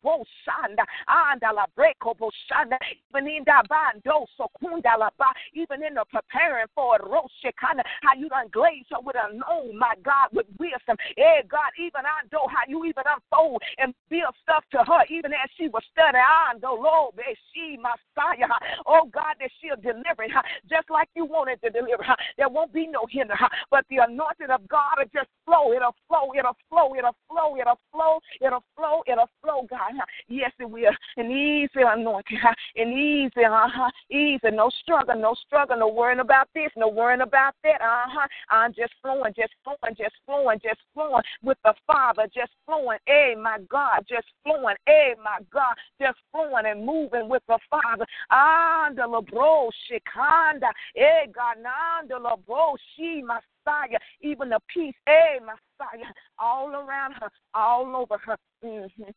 [1.07, 3.61] andala, break, even in the
[5.53, 7.01] even in the preparing for it,
[8.01, 10.97] how you done glaze her with a know, my God, with wisdom.
[11.17, 15.33] Eh, God, even I know how you even unfold and build stuff to her, even
[15.33, 16.23] as she was studying.
[16.23, 17.15] I know, Lord,
[17.53, 18.47] she, Messiah.
[18.85, 20.27] Oh, God, that she'll deliver
[20.69, 22.15] just like you wanted to deliver her.
[22.37, 23.35] There won't be no hinder,
[23.69, 25.73] but the anointing of God will just flow.
[25.73, 29.93] It'll flow, it'll flow, it'll flow, it'll flow, it'll flow, it'll flow, God.
[30.27, 30.91] Yes, it will.
[31.17, 32.37] And easy anointing,
[32.75, 34.51] and easy, uh huh, easy.
[34.51, 38.27] No struggle, no struggle, no worrying about this, no worrying about that, uh huh.
[38.49, 42.99] I'm just flowing, just flowing, just flowing, just flowing with the Father, just flowing.
[43.05, 44.75] Hey, my God, just flowing.
[44.85, 48.05] Hey, my God, just flowing and moving with the Father.
[48.31, 50.69] Anda la bro shikanda.
[50.95, 53.99] Hey, God, nanda la bro she Messiah.
[54.21, 58.37] Even the peace, hey, Messiah, all around her, all over her.
[58.63, 59.11] Mm-hmm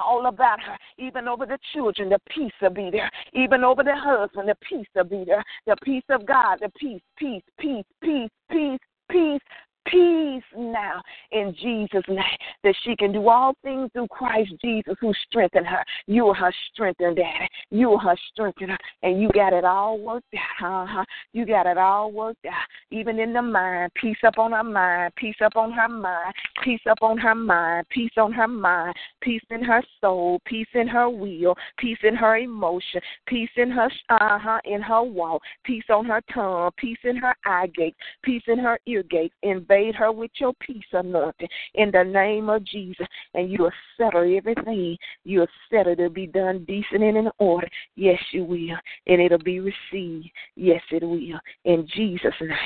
[0.00, 3.94] all about her, even over the children, the peace will be there, even over the
[3.94, 8.30] husband, the peace will be there, the peace of God, the peace, peace, peace, peace,
[8.50, 8.80] peace,
[9.10, 9.40] peace,
[9.86, 12.38] peace now in Jesus' name.
[12.64, 15.84] that she can do all things through Christ Jesus who strengthened her.
[16.06, 17.48] You are her strengthened daddy.
[17.70, 18.78] You are her strengthener.
[19.02, 20.84] And you got it all worked out.
[20.84, 21.04] Uh-huh.
[21.32, 22.66] You got it all worked out.
[22.90, 23.92] Even in the mind.
[23.94, 25.12] Peace up on her mind.
[25.16, 26.34] Peace up on her mind.
[26.62, 27.86] Peace up on her mind.
[27.90, 28.94] Peace on her mind.
[29.20, 30.40] Peace in her soul.
[30.46, 31.54] Peace in her will.
[31.78, 33.00] Peace in her emotion.
[33.26, 35.42] Peace in her uh huh in her walk.
[35.64, 36.70] Peace on her tongue.
[36.76, 37.96] Peace in her eye gate.
[38.22, 39.32] Peace in her ear gate.
[39.72, 43.06] Invade her with your peace anointing in the name of Jesus.
[43.34, 44.98] And you will settle everything.
[45.24, 47.68] You will settle to be done decent and in order.
[47.96, 48.76] Yes, you will.
[49.06, 50.30] And it'll be received.
[50.56, 51.40] Yes, it will.
[51.64, 52.58] In Jesus' name.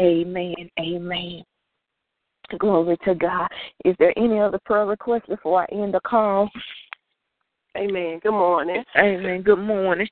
[0.00, 0.70] Amen.
[0.78, 1.42] Amen.
[2.58, 3.48] Glory to God.
[3.84, 6.48] Is there any other prayer request before I end the call?
[7.76, 8.20] Amen.
[8.22, 8.84] Good morning.
[8.96, 9.42] Amen.
[9.42, 10.06] Good morning.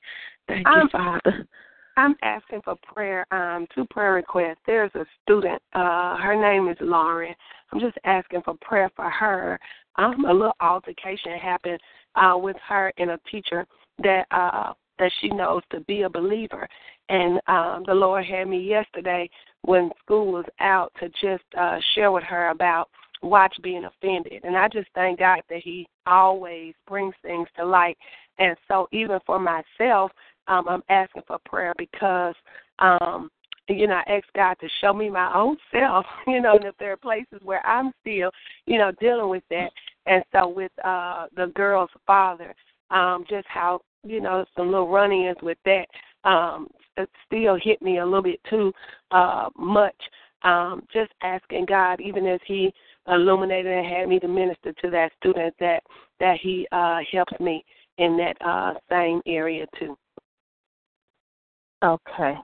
[0.47, 1.47] Thank you, Um, Father.
[1.95, 4.57] I'm asking for prayer, um, two prayer requests.
[4.65, 7.35] There's a student, uh, her name is Lauren.
[7.71, 9.59] I'm just asking for prayer for her.
[9.97, 11.79] Um, a little altercation happened
[12.15, 13.65] uh with her and a teacher
[13.99, 16.67] that uh that she knows to be a believer.
[17.09, 19.29] And um the Lord had me yesterday
[19.63, 22.89] when school was out to just uh share with her about
[23.21, 24.43] watch being offended.
[24.43, 27.97] And I just thank God that He always brings things to light.
[28.39, 30.11] And so even for myself,
[30.47, 32.35] um, I'm asking for prayer because
[32.79, 33.29] um
[33.69, 36.75] you know, I ask God to show me my own self, you know, and if
[36.77, 38.31] there are places where I'm still,
[38.65, 39.69] you know, dealing with that.
[40.05, 42.53] And so with uh the girl's father,
[42.91, 45.87] um, just how, you know, some little run ins with that,
[46.29, 46.67] um,
[46.97, 48.71] it still hit me a little bit too
[49.11, 49.95] uh much.
[50.43, 52.73] Um, just asking God, even as He
[53.07, 55.83] illuminated and had me to minister to that student that
[56.19, 57.63] that He uh helps me
[57.97, 59.97] in that uh same area too.
[61.83, 62.35] Okay.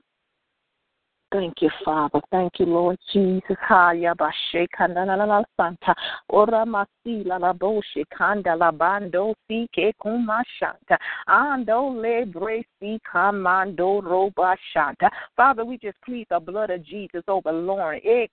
[1.31, 2.19] Thank you, Father.
[2.31, 3.55] Thank you, Lord Jesus.
[3.61, 5.95] Haya basheka na na na na santa.
[6.29, 10.97] Ora masila la la boshe kanda la bando si ke kumashanta.
[11.29, 15.09] Ando le bresi kamando roba shanta.
[15.37, 18.01] Father, we just plead the blood of Jesus over Lauren.
[18.03, 18.25] Eh,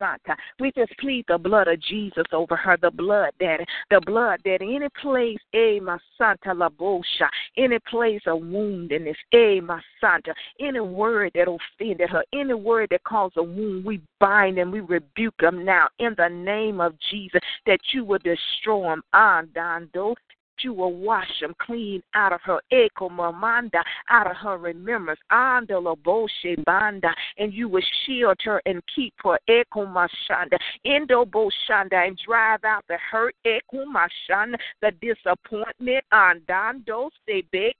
[0.00, 0.36] kabasanta.
[0.58, 2.76] We just plead the blood of Jesus over her.
[2.80, 3.64] The blood, Daddy.
[3.90, 7.28] The blood that any place, eh, my santa la bosha.
[7.56, 10.34] Any place of woundedness, eh, my santa.
[10.58, 14.80] Any word that offended her any word that caused a wound, we bind and we
[14.80, 19.02] rebuke them now in the name of Jesus that you will destroy them.
[19.14, 20.14] Andando
[20.62, 25.96] you will wash them clean out of her echo mamanda, out of her remembrance, andala
[25.96, 32.18] boshe banda, and you will shield her and keep her echo mashanda, endo boshanda, and
[32.26, 37.72] drive out the hurt echo mashanda, the disappointment, andando sebe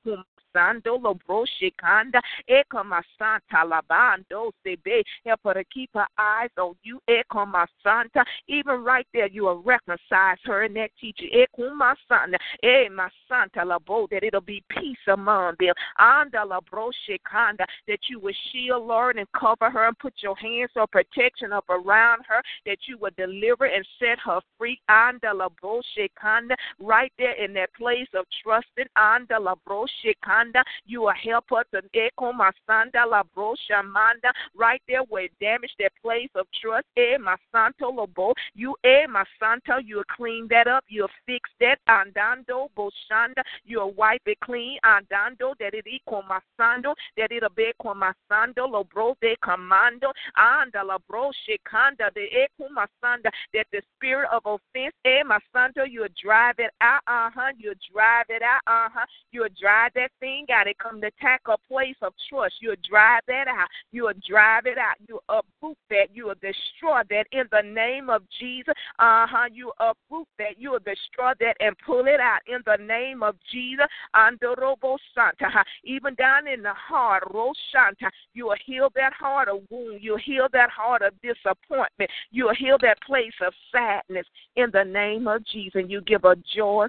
[0.55, 1.47] Sando Lobro
[3.19, 5.03] Santa Labando Sebe.
[5.25, 8.25] Help her to keep her eyes on you, Ekoma Santa.
[8.49, 12.39] Even right there, you will reconcile her and that teacher, Ekoma Santa,
[13.29, 15.75] Santa Labo, that it'll be peace among them.
[15.99, 20.71] Anda Labro Shikanda, that you will shield, Lord, and cover her and put your hands
[20.77, 24.81] of protection up around her, that you will deliver and set her free.
[24.89, 28.87] Anda Labro Shikanda, right there in that place of trusting.
[28.97, 30.40] Anda Labro Shikanda.
[30.87, 35.33] You will help us to echo my sanda la brosha manda right there where it
[35.41, 36.87] damaged that place of trust.
[36.97, 38.35] Eh, my santo lobo.
[38.55, 41.79] You eh my santo, you'll clean that up, you'll fix that.
[41.89, 44.79] Andando boshanda, you'll wipe it clean.
[44.85, 50.13] Andando that it equal my sando, that it'll be con my sando lobro de commando.
[50.37, 55.39] Anda la broshe kanda de equal my sanda, that the spirit of offense, eh my
[55.53, 59.93] santo, you'll drive it out, uh huh, you'll drive it out, uh huh, you'll drive
[59.95, 62.55] that thing got it come to attack a place of trust.
[62.61, 63.69] You'll drive that out.
[63.93, 64.97] You'll drive it out.
[65.09, 66.09] You'll uproot that.
[66.13, 68.75] You'll destroy that in the name of Jesus.
[68.99, 69.49] Uh huh.
[69.53, 70.59] You uproot that.
[70.59, 73.87] You'll destroy that and pull it out in the name of Jesus.
[74.15, 75.65] Andorobo Santa.
[75.85, 80.01] Even down in the heart, Roshanta, you'll heal that heart of wound.
[80.03, 82.11] You'll heal that heart of disappointment.
[82.31, 84.27] You'll heal that place of sadness
[84.57, 85.73] in the name of Jesus.
[85.75, 86.87] And you give a joy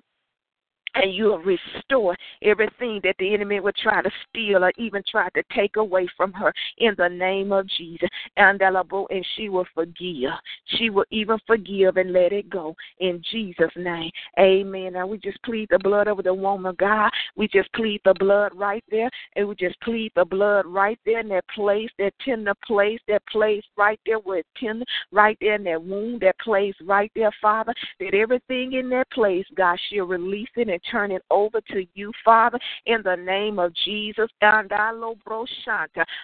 [0.96, 5.30] and you will restore everything that the enemy would try to steal or even try
[5.30, 8.10] to take away from her in the name of Jesus.
[8.38, 10.32] And and she will forgive.
[10.78, 14.12] She will even forgive and let it go in Jesus' name.
[14.40, 14.94] Amen.
[14.94, 17.10] Now we just plead the blood over the woman God.
[17.36, 19.10] We just plead the blood right there.
[19.36, 23.26] And we just plead the blood right there in that place, that tender place, that
[23.28, 27.74] place right there where tender, right there in that wound, that place right there, Father,
[28.00, 31.86] that everything in that place, God, she'll release it and and turn it over to
[31.94, 34.30] you, Father, in the name of Jesus.
[34.42, 34.72] And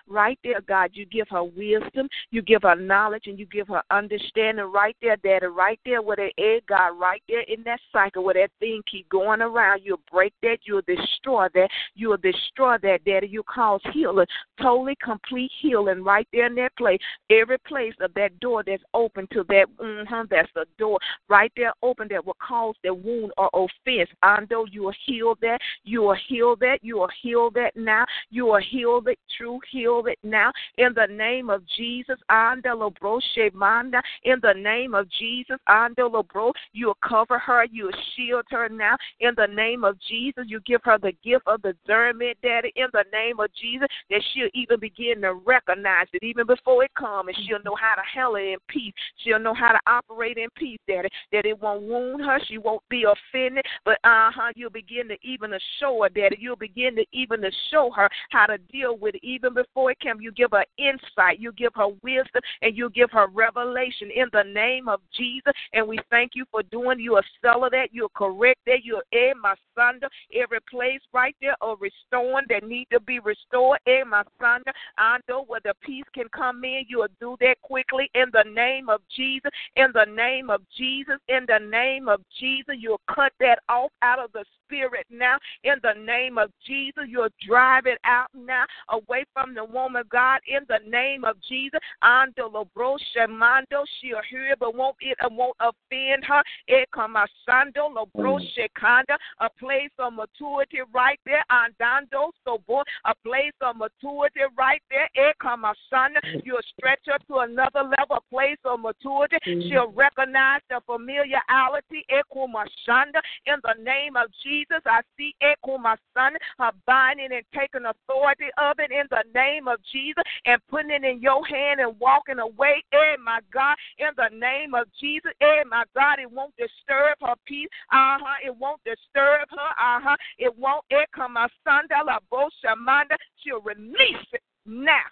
[0.08, 3.82] Right there, God, you give her wisdom, you give her knowledge, and you give her
[3.92, 8.24] understanding right there, Daddy, right there with that egg, God, right there in that cycle
[8.24, 9.82] where that thing keep going around.
[9.84, 13.28] You'll break that, you'll destroy that, you'll destroy that, Daddy.
[13.28, 14.28] You cause healing,
[14.62, 17.00] totally complete healing right there in that place.
[17.30, 21.74] Every place of that door that's open to that, mm-hmm, that's the door right there
[21.84, 24.10] open that will cause the wound or offense.
[24.48, 28.46] Ando, you will heal that, you will heal that, you will heal that now, you
[28.46, 30.52] will heal it, true, heal it now.
[30.78, 37.40] In the name of Jesus, Shemanda, in the name of Jesus, Andelo Bro, you cover
[37.40, 38.96] her, you shield her now.
[39.20, 43.06] In the name of Jesus, you give her the gift of discernment, Daddy, in the
[43.12, 47.38] name of Jesus, that she'll even begin to recognize it even before it comes, and
[47.46, 48.94] she'll know how to handle it in peace.
[49.24, 52.84] She'll know how to operate in peace, Daddy, that it won't wound her, she won't
[52.90, 56.38] be offended, but uh huh, you'll begin to even to show her, Daddy.
[56.40, 60.00] You'll begin to even to show her how to deal with it even before it
[60.00, 60.22] comes.
[60.22, 64.44] You give her insight, you give her wisdom, and you give her revelation in the
[64.44, 65.54] name of Jesus.
[65.74, 67.00] And we thank you for doing.
[67.00, 70.00] You are seller that, you're correct that, you're in my son,
[70.36, 73.80] every place right there or restoring that need to be restored.
[73.86, 74.62] In my son,
[74.98, 76.84] I know where the peace can come in.
[76.88, 79.52] You'll do that quickly in the name of Jesus.
[79.76, 81.18] In the name of Jesus.
[81.28, 82.76] In the name of Jesus.
[82.78, 85.38] You'll cut that off out of the spirit now.
[85.64, 87.04] In the name of Jesus.
[87.08, 90.40] You'll drive it out now away from the woman God.
[90.48, 91.80] In the name of Jesus.
[92.04, 93.84] Ando lobro shemando.
[94.00, 96.44] She'll hear but won't it won't offend her.
[96.68, 98.48] Eh, Ekamasando lobro mm.
[98.56, 99.18] shekanda.
[99.40, 101.44] A place of maturity right there.
[101.52, 102.84] Andando so boy.
[103.06, 105.10] A place of maturity right there.
[105.16, 106.20] Eh, Ekamasanda.
[106.26, 106.42] Mm.
[106.44, 109.38] You'll stretch her to another level, a place of maturity.
[109.48, 109.70] Mm.
[109.70, 112.06] She'll recognize the familiarity.
[112.10, 113.22] Eh, Ekumashanda.
[113.46, 118.92] In the name of Jesus, I see Ekumasanda her binding and taking authority of it
[118.92, 122.84] in the name of Jesus and putting it in your hand and walking away.
[122.92, 125.32] Eh, my God, in the name of Jesus.
[125.42, 127.70] Eh, my God, it won't disturb her peace.
[127.92, 128.38] Uh huh.
[128.46, 129.70] It won't disturb her.
[129.80, 130.18] Uh huh.
[130.38, 130.84] It won't.
[130.92, 133.16] Ekumasanda la boshamanda.
[133.44, 135.08] She'll release it now.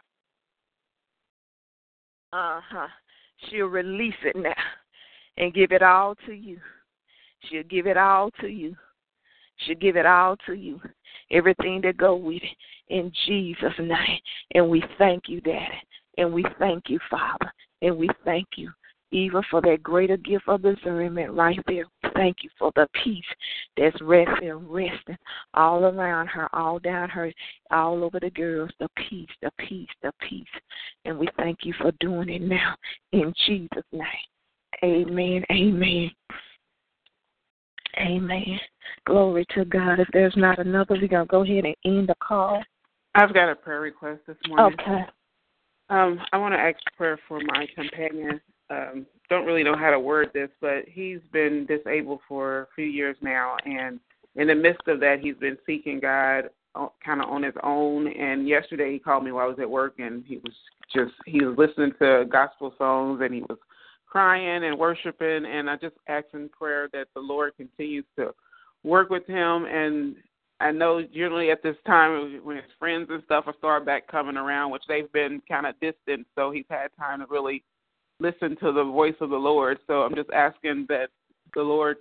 [2.33, 2.87] Uh huh.
[3.49, 4.53] She'll release it now
[5.37, 6.59] and give it all to you.
[7.49, 8.75] She'll give it all to you.
[9.57, 10.79] She'll give it all to you.
[11.31, 12.57] Everything that go with it
[12.93, 14.19] in Jesus' name.
[14.53, 15.81] And we thank you, Daddy.
[16.17, 17.51] And we thank you, Father.
[17.81, 18.71] And we thank you
[19.11, 21.85] even for that greater gift of discernment right there.
[22.15, 23.23] Thank you for the peace
[23.77, 25.17] that's resting, resting
[25.53, 27.31] all around her, all down her,
[27.71, 28.71] all over the girls.
[28.79, 30.45] The peace, the peace, the peace.
[31.05, 32.75] And we thank you for doing it now
[33.13, 34.03] in Jesus' name.
[34.83, 35.43] Amen.
[35.51, 36.11] Amen.
[38.05, 38.59] Amen.
[39.05, 39.99] Glory to God.
[39.99, 42.63] If there's not another, we're going to go ahead and end the call.
[43.15, 44.77] I've got a prayer request this morning.
[44.79, 45.05] Okay.
[45.89, 48.41] Um, I want to ask prayer for my companion.
[48.69, 52.85] Um, don't really know how to word this, but he's been disabled for a few
[52.85, 53.99] years now, and
[54.35, 56.49] in the midst of that, he's been seeking God
[57.05, 58.07] kind of on his own.
[58.07, 60.53] And yesterday, he called me while I was at work, and he was
[60.93, 63.57] just he was listening to gospel songs, and he was
[64.15, 65.45] crying and worshiping.
[65.45, 68.33] And I just ask in prayer that the Lord continues to
[68.85, 70.15] work with him and
[70.61, 74.37] I know generally at this time when his friends and stuff are start back coming
[74.37, 77.61] around, which they've been kind of distant, so he's had time to really
[78.21, 79.79] listen to the voice of the Lord.
[79.85, 81.07] So I'm just asking that
[81.53, 81.97] the Lord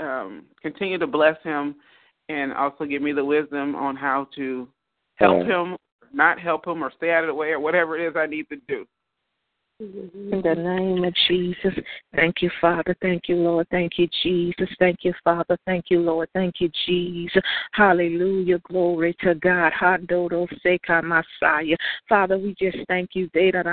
[0.00, 1.76] um, continue to bless him
[2.28, 4.68] and also give me the wisdom on how to
[5.14, 5.78] help him,
[6.12, 8.50] not help him, or stay out of the way, or whatever it is I need
[8.50, 8.84] to do.
[9.80, 11.74] In the name of Jesus,
[12.14, 12.96] thank you, Father.
[13.02, 13.66] Thank you, Lord.
[13.72, 14.68] Thank you, Jesus.
[14.78, 15.58] Thank you, Father.
[15.66, 16.28] Thank you, Lord.
[16.32, 17.42] Thank you, Jesus.
[17.72, 18.60] Hallelujah.
[18.68, 19.72] Glory to God.
[19.72, 21.76] Hadodo Seka Messiah.
[22.08, 23.64] Father, we just thank you, Dada.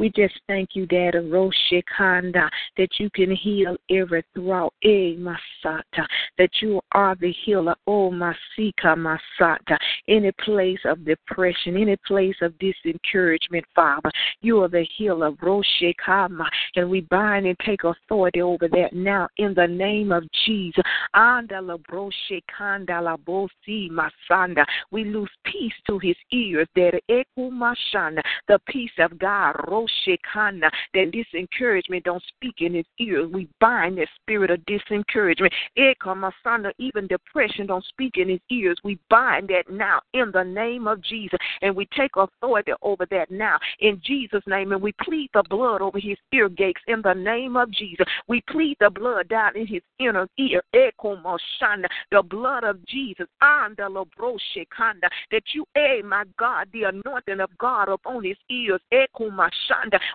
[0.00, 4.72] We just thank you, Dada Roshikanda, that you can heal every throat.
[4.82, 6.04] Eh, Masata.
[6.38, 7.76] That you are the healer.
[7.86, 9.78] Oh, Masika Masata.
[10.08, 14.10] Any place of depression, any place of disencouragement, Father.
[14.40, 19.54] You are the healer, Roshekama, and we bind and take authority over that now in
[19.54, 20.82] the name of Jesus.
[21.14, 24.64] Andala Broshekandala Bosi Masanda.
[24.90, 32.04] We lose peace to his ears, that Ekumashanda, the peace of God, Roshekana, that disencouragement
[32.04, 33.30] don't speak in his ears.
[33.32, 35.52] We bind that spirit of disencouragement.
[35.78, 38.78] Ekamasanda, even depression don't speak in his ears.
[38.82, 43.30] We bind that now in the name of Jesus, and we take authority over that
[43.30, 44.72] now in Jesus' name name.
[44.72, 48.06] And we plead the blood over his ear gates in the name of Jesus.
[48.28, 50.62] We plead the blood down in his inner ear.
[50.72, 53.26] The blood of Jesus.
[53.40, 58.80] That you, eh, my God, the anointing of God upon his ears.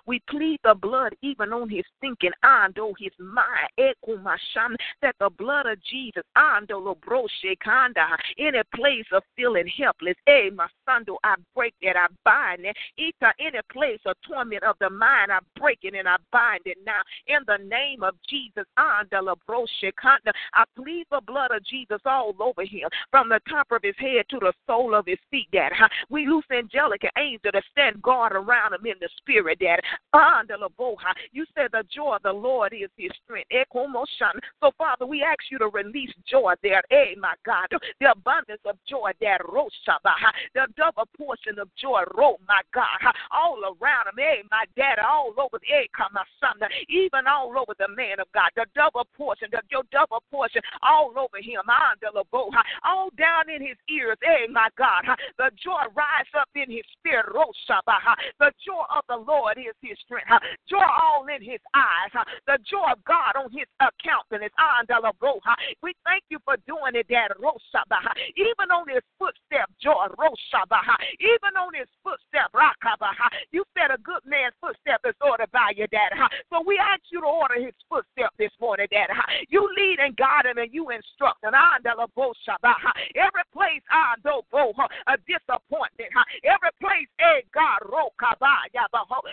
[0.06, 2.30] We plead the blood even on his thinking.
[2.44, 3.68] Ando his mind.
[5.02, 6.22] That the blood of Jesus.
[6.36, 6.96] Ando
[8.38, 10.16] Any place of feeling helpless.
[10.26, 11.96] Eh, my son, I break that.
[11.96, 12.76] I bind it.
[13.38, 15.32] Any place of torment of the mind.
[15.32, 17.00] I break it and I bind it now.
[17.26, 18.64] In the name of Jesus.
[18.76, 19.02] I
[20.76, 24.38] plead the blood of Jesus all over him, from the top of his head to
[24.38, 25.72] the sole of his feet, Dad.
[26.08, 29.80] We loose angelic angels to stand guard around him in the spirit, Dad.
[31.32, 33.48] You said the joy of the Lord is his strength.
[33.50, 33.64] Eh,
[34.60, 36.82] so, Father, we ask you to release joy there.
[36.90, 37.68] Hey, my God.
[38.00, 39.40] The abundance of joy, Dad.
[40.54, 42.02] The double portion of joy,
[42.46, 43.12] my God.
[43.30, 44.18] All around him.
[44.50, 46.56] My dad, all over the, hey, my son.
[46.88, 48.50] Even all over the man of God.
[48.56, 51.62] The double portion, the, your double portion all over him.
[51.68, 51.94] Ah,
[52.84, 54.16] all down in his ears.
[54.22, 55.04] Hey, my God.
[55.38, 57.26] The joy rise up in his spirit.
[57.28, 60.30] The joy of the Lord is his strength.
[60.68, 62.12] Joy all in his eyes.
[62.46, 64.54] The joy of God on his account, and countenance.
[64.58, 64.82] Ah,
[65.82, 67.32] we thank you for doing it, Dad.
[67.38, 70.06] Even on his footstep, joy.
[71.20, 72.50] Even on his footstep.
[73.52, 76.12] You said a good man's footstep is ordered by your dad.
[76.50, 79.10] So we ask you to order his footstep this morning, Dad.
[79.48, 81.52] You lead and guide him and you instruct him.
[81.54, 84.42] Ah, Every place I do
[85.06, 86.10] a disappointment.
[86.44, 87.84] Every place, eh, God,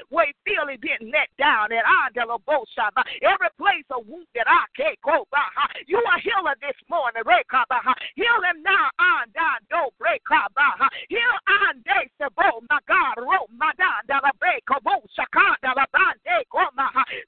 [0.10, 2.90] where he feel he been let down at ah, delabosha
[3.22, 5.48] Every place a wound that I can't go by.
[5.88, 7.24] You are healer this morning.
[7.26, 8.90] Heal him now.
[9.00, 10.90] Ah, I don't break our baha.
[11.10, 14.75] Heal Ande Sebo, my God, Ro, Madan, Dalabe, Kobo, Shaka, Dalabande, Goma.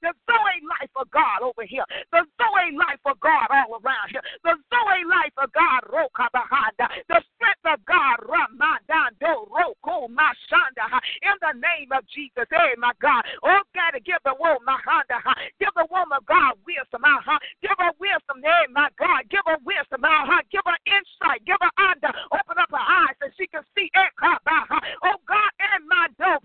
[0.02, 1.84] The Zoe life of God over here.
[2.12, 4.22] The Zoe life of God all around here.
[4.44, 6.88] The Zoe life of God, Roka Bahanda.
[7.08, 10.86] The strength of God, Ramadando, Roko, Mashanda.
[11.22, 13.24] In the name of Jesus, hey, my God.
[13.42, 15.20] Oh, God, give the woman, Mahanda.
[15.60, 17.38] Give the woman, God, wisdom, uh-huh.
[17.62, 19.28] Give her wisdom, hey, my God.
[19.30, 20.42] Give her wisdom, uh-huh.
[20.50, 21.44] Give her insight.
[21.44, 22.12] Give her under.
[22.32, 23.90] Open up her eyes so she can see.
[23.98, 26.38] Oh, God, and my door,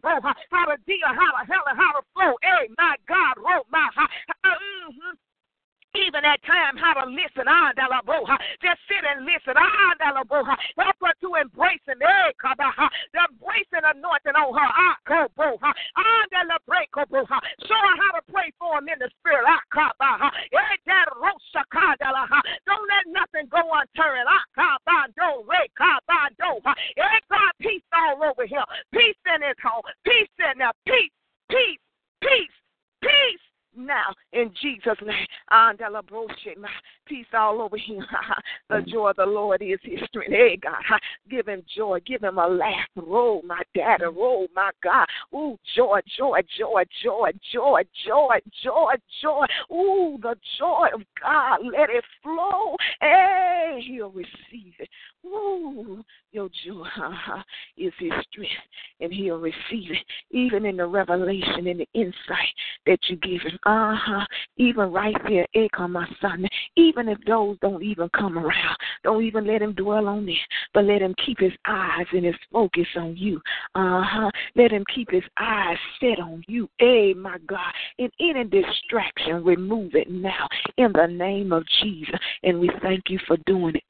[0.51, 1.45] how to Hallelujah.
[1.47, 1.75] Hallelujah.
[1.75, 2.05] Hallelujah.
[2.13, 2.33] Flow.
[2.41, 3.33] Hey, my God.
[3.37, 3.89] roll my.
[3.97, 5.32] Uh, mm-hmm.
[5.93, 7.45] Even at time how to listen.
[7.45, 8.33] Ah, da boha.
[8.65, 9.53] Just sit and listen.
[9.53, 10.57] Ah, Della Boha.
[10.77, 12.01] Help her to embrace him.
[12.01, 12.31] Eh,
[13.13, 14.69] the embracing anointing on her.
[14.73, 16.25] Ah, Ah,
[17.61, 19.45] Show her how to pray for him in the spirit.
[19.45, 19.61] Ah,
[20.51, 20.77] Eh,
[22.65, 24.27] Don't let nothing go unturned.
[24.27, 24.77] Ah,
[26.97, 28.65] Eh, God, peace all over here.
[28.91, 29.83] Peace in his home.
[30.03, 30.71] Peace in there.
[30.87, 31.11] Peace,
[31.49, 31.79] peace,
[32.19, 32.49] peace,
[33.01, 35.25] peace now in Jesus' name.
[35.51, 36.69] And a la broche, my
[37.05, 38.05] peace all over him.
[38.69, 38.87] the mm.
[38.87, 40.31] joy of the Lord is his strength.
[40.31, 40.99] Hey, God.
[41.29, 41.99] Give him joy.
[42.05, 42.87] Give him a laugh.
[42.95, 44.05] Roll, my daddy.
[44.05, 45.05] Roll, my God.
[45.33, 49.45] Ooh, joy, joy, joy, joy, joy, joy, joy, joy.
[49.71, 51.59] Ooh, the joy of God.
[51.63, 52.75] Let it flow.
[53.01, 54.89] Hey, he'll receive it.
[55.25, 57.43] Ooh, your joy uh-huh,
[57.77, 58.51] is his strength,
[58.99, 62.53] and he'll receive it, even in the revelation and the insight
[62.85, 63.57] that you give him.
[63.65, 64.25] Uh huh.
[64.57, 66.45] Even right there, echo my son.
[66.75, 70.37] Even if those don't even come around, don't even let him dwell on it,
[70.73, 73.37] but let him keep his eyes and his focus on you.
[73.75, 74.31] Uh huh.
[74.55, 76.69] Let him keep his eyes set on you.
[76.77, 77.71] Hey, my God.
[77.97, 82.19] In any distraction, remove it now in the name of Jesus.
[82.43, 83.83] And we thank you for doing it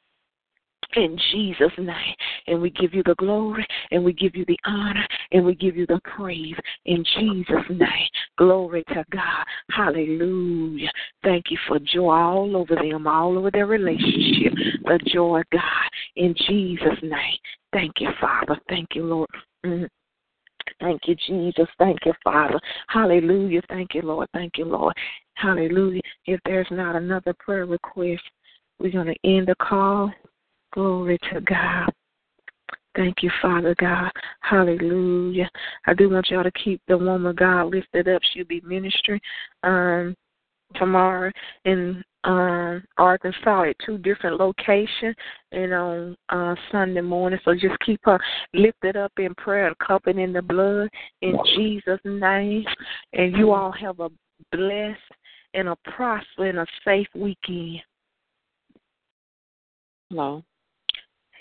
[0.95, 2.15] in Jesus' name.
[2.47, 5.75] And we give you the glory, and we give you the honor, and we give
[5.75, 6.55] you the praise
[6.85, 8.09] in Jesus' name.
[8.37, 9.45] Glory to God.
[9.71, 10.89] Hallelujah.
[11.23, 14.53] Thank you for joy all over them, all over their relationship.
[14.83, 17.37] The joy of God in Jesus' name.
[17.71, 18.57] Thank you, Father.
[18.69, 19.29] Thank you, Lord.
[19.65, 19.87] Mm.
[20.79, 21.67] Thank you, Jesus.
[21.77, 22.59] Thank you, Father.
[22.87, 23.61] Hallelujah.
[23.69, 24.27] Thank you, Lord.
[24.33, 24.93] Thank you, Lord.
[25.35, 26.01] Hallelujah.
[26.25, 28.21] If there's not another prayer request,
[28.79, 30.11] we're going to end the call.
[30.73, 31.91] Glory to God.
[32.95, 34.11] Thank you, Father God.
[34.41, 35.49] Hallelujah.
[35.87, 38.21] I do want y'all to keep the woman God lifted up.
[38.33, 39.19] She'll be ministering
[39.63, 40.15] um,
[40.75, 41.31] tomorrow
[41.65, 45.15] in um, Arkansas at two different locations
[45.51, 47.39] and on uh, Sunday morning.
[47.43, 48.19] So just keep her
[48.53, 50.89] lifted up in prayer and covered in the blood
[51.21, 52.63] in Jesus' name.
[53.13, 54.09] And you all have a
[54.51, 54.99] blessed
[55.53, 57.81] and a prosperous and a safe weekend.
[60.09, 60.43] Hello.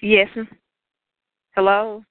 [0.01, 0.29] Yes.
[1.55, 2.03] Hello.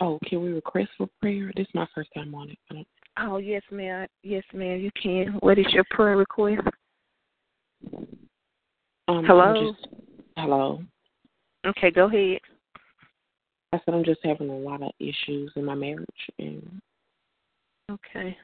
[0.00, 1.50] Oh, can we request for prayer?
[1.56, 2.86] This is my first time on it.
[3.18, 4.06] Oh, yes, ma'am.
[4.22, 5.38] Yes, ma'am, you can.
[5.40, 6.60] What is your prayer request?
[9.08, 9.72] Um, Hello?
[9.72, 9.88] Just,
[10.36, 10.82] hello.
[11.66, 12.40] Okay, go ahead.
[13.72, 16.06] I said I'm just having a lot of issues in my marriage,
[16.38, 16.80] and
[17.90, 18.36] Okay.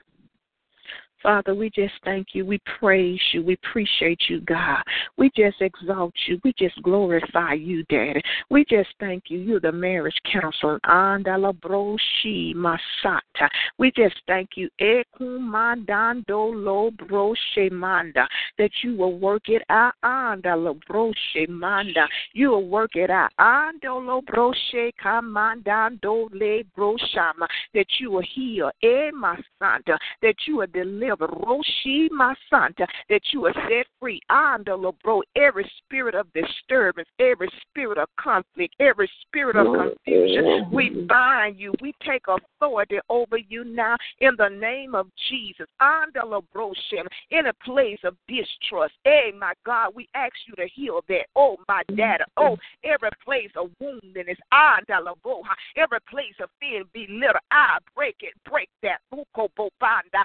[1.22, 2.46] Father, we just thank you.
[2.46, 3.44] We praise you.
[3.44, 4.82] We appreciate you, God.
[5.18, 6.40] We just exalt you.
[6.44, 8.22] We just glorify you, Daddy.
[8.48, 9.38] We just thank you.
[9.38, 10.80] You're the marriage counselor.
[10.86, 13.48] Andala broshi masata.
[13.76, 14.70] We just thank you.
[14.80, 18.26] Ekumandando lo broshe manda.
[18.56, 19.92] That you will work it out.
[20.02, 22.08] Andala broshe manda.
[22.32, 23.30] You will work it out.
[23.38, 27.46] Andolo broshe kamandando le broshama.
[27.74, 28.70] That you will heal.
[28.82, 29.98] Eh, e masanta.
[30.22, 31.09] That you will deliver.
[31.16, 34.20] Roshi Masanta, that you are set free.
[34.30, 41.06] Andalo, bro, every spirit of disturbance, every spirit of conflict, every spirit of confusion, we
[41.08, 41.72] bind you.
[41.80, 45.66] We take authority over you now in the name of Jesus.
[45.80, 48.94] Andalo, bro, Shem, in a place of distrust.
[49.04, 51.26] Hey, my God, we ask you to heal that.
[51.36, 52.22] Oh, my dad.
[52.36, 54.36] Oh, every place of woundedness.
[54.52, 55.42] Andalo, bro,
[55.76, 57.40] every place of fear be little.
[57.50, 59.00] I break it, break that.
[59.12, 59.48] Buko,
[59.80, 60.24] banda.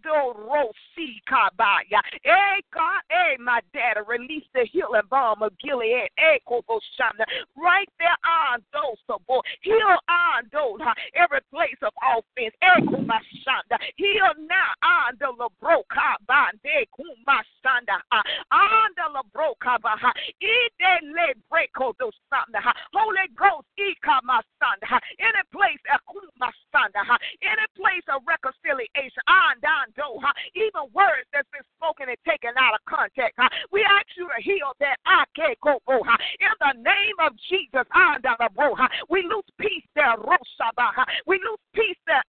[0.00, 2.00] Ando rosi kabaya.
[2.22, 6.08] Hey God, hey my daddy, release the healing balm of Gilead.
[6.16, 7.24] Hey Koboshana.
[7.56, 9.40] Right there on those oh boy.
[9.62, 10.80] Heal on those
[11.14, 12.54] every place of offense.
[12.60, 13.78] Hey Kumashanda.
[13.96, 18.00] Heal now on the Labroka Bande Kumashanda.
[18.52, 20.12] On the Labroka Baha.
[20.40, 22.12] Ide le breako those
[22.94, 24.98] Holy Ghost, Ikamasanda.
[25.18, 27.02] Any place Akumasanda.
[27.42, 29.22] Any place of reconciliation.
[29.28, 30.18] On down do,
[30.54, 33.38] even words that's been spoken and taken out of context.
[33.72, 37.86] We ask you to heal that I can't go Boha in the name of Jesus.
[39.08, 40.14] We lose peace there.
[41.26, 42.22] We lose peace there.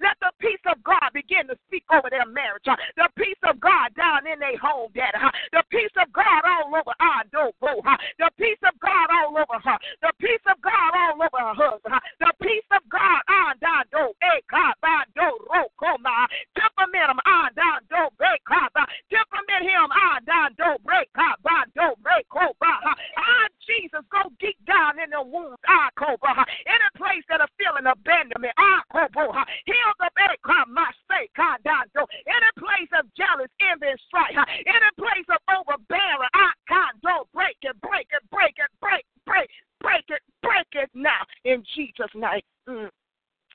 [0.00, 2.64] Let the peace of God begin to speak over their marriage.
[2.64, 5.14] The peace of God down in their home, Dad.
[5.52, 7.52] The peace of God all over our door.
[8.18, 9.78] The peace of God all over her.
[10.02, 11.94] The peace of God all over her husband.
[12.20, 14.12] The peace of God on down door.
[16.58, 21.08] Temperament him on down do break Temperament him on down do break
[21.74, 25.60] do break Ah, Jesus, go deep down in the wounds.
[25.68, 26.44] Ah, cobra.
[26.66, 28.54] Any place that are feeling abandonment.
[28.58, 29.44] Ah, cobra.
[29.66, 31.32] Heal the break my sake.
[31.36, 32.04] down do.
[32.26, 34.36] Any place of jealous, envy, and strife.
[34.66, 36.32] Any place of overbearing.
[36.34, 39.48] Ah, do break it, break it, break it, break, break,
[39.80, 42.42] break it, break it now in Jesus' name.
[42.68, 42.90] Mm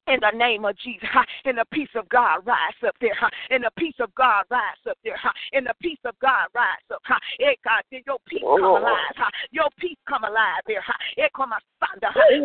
[0.07, 0.31] in the
[0.63, 1.09] name of Jesus.
[1.45, 3.15] And the peace of God rise up there.
[3.49, 5.19] And the peace of God rise up there.
[5.51, 7.01] And the peace of God rise up.
[7.37, 9.31] Hey God, your peace come alive.
[9.51, 10.83] Your peace come alive there.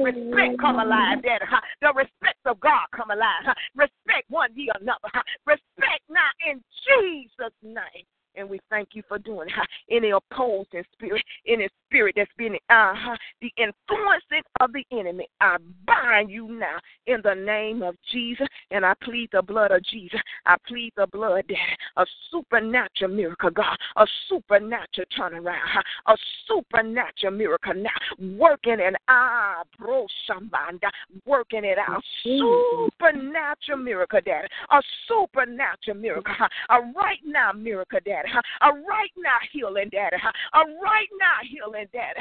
[0.02, 1.40] Respect come alive there.
[1.80, 3.54] The respect of God come alive.
[3.76, 5.10] Respect one the another.
[5.46, 8.04] Respect now in Jesus' name.
[8.38, 9.54] And we thank you for doing it.
[9.90, 12.94] Any opposing spirit, any spirit that's been uh,
[13.40, 18.46] the influencing of the enemy, I bind you now in the name of Jesus.
[18.70, 20.20] And I plead the blood of Jesus.
[20.46, 21.60] I plead the blood, Daddy.
[21.96, 23.76] A supernatural miracle, God.
[23.96, 25.82] A supernatural turnaround.
[26.08, 26.16] A
[26.46, 27.90] supernatural miracle now.
[28.36, 30.90] Working in our bro shambanda.
[31.24, 32.02] Working it out.
[32.24, 34.48] Supernatural miracle, Daddy.
[34.70, 36.34] A supernatural miracle.
[36.70, 38.28] A right now miracle, Daddy.
[38.62, 40.16] A right now healing, Daddy.
[40.54, 42.20] A right now healing, Daddy.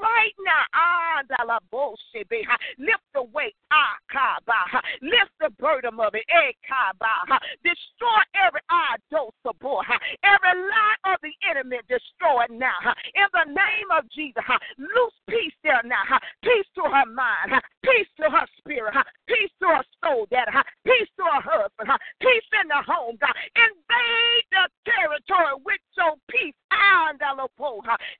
[0.00, 1.22] Right now, ah,
[2.78, 4.84] lift the weight, ah, kaba.
[5.00, 6.52] Lift the burden of it, eh.
[7.64, 8.60] Destroy every
[9.60, 9.82] boy.
[10.22, 12.76] Every lie of the enemy, destroy it now.
[13.16, 14.44] In the name of Jesus,
[14.78, 16.04] loose peace there now.
[16.42, 17.56] Peace to her mind.
[17.82, 18.94] Peace to her spirit.
[19.26, 20.52] Peace to her soul, Daddy.
[20.84, 21.90] Peace to her husband.
[22.20, 23.34] Peace in the home, God.
[23.56, 26.54] Invade the territory with your peace.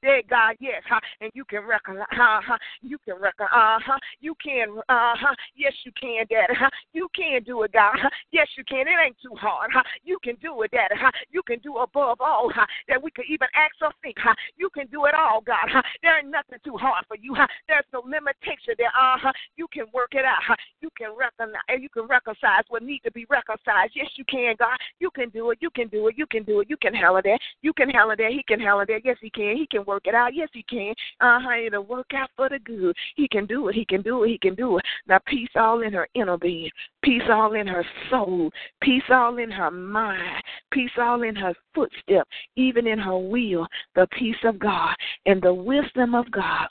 [0.03, 0.83] There, God, yes,
[1.21, 5.15] and you can uh huh, you can uh huh, you can, uh
[5.57, 6.55] yes, you can, Daddy,
[6.93, 7.97] you can do it, God,
[8.33, 8.87] yes, you can.
[8.87, 9.71] It ain't too hard?
[10.05, 10.95] You can do it, Daddy?
[11.31, 12.51] You can do above all?
[12.89, 14.17] That we could even ask or think?
[14.57, 15.69] You can do it all, God?
[16.03, 17.35] There ain't nothing too hard for you?
[17.69, 19.33] There's no limitation there, uh.
[19.57, 20.57] You can work it out?
[20.81, 23.91] You can recognize, you can reconcile what needs to be reconciled.
[23.95, 24.77] Yes, you can, God.
[25.01, 25.59] You can do it.
[25.61, 26.15] You can do it.
[26.17, 26.71] You can do it.
[26.71, 27.39] You can handle that.
[27.63, 28.31] You can handle that.
[28.31, 29.01] He can handle that.
[29.05, 29.57] Yes, he can.
[29.57, 30.35] He can work it out.
[30.35, 30.95] Yes, he can.
[31.21, 31.59] Uh huh.
[31.67, 32.95] It'll work out for the good.
[33.17, 33.75] He can do it.
[33.75, 34.29] He can do it.
[34.29, 34.85] He can do it.
[35.07, 36.71] Now, peace all in her inner being.
[37.03, 38.51] Peace all in her soul.
[38.83, 40.43] Peace all in her mind.
[40.73, 42.27] Peace all in her footstep.
[42.57, 43.67] Even in her will.
[43.95, 44.95] The peace of God
[45.27, 46.69] and the wisdom of God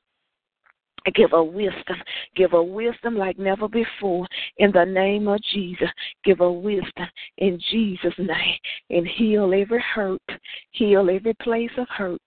[1.14, 1.98] Give her wisdom.
[2.36, 4.28] Give her wisdom like never before.
[4.58, 5.90] In the name of Jesus.
[6.24, 7.08] Give her wisdom
[7.38, 8.58] in Jesus' name.
[8.90, 10.22] And heal every hurt.
[10.72, 12.22] Heal every place of hurt.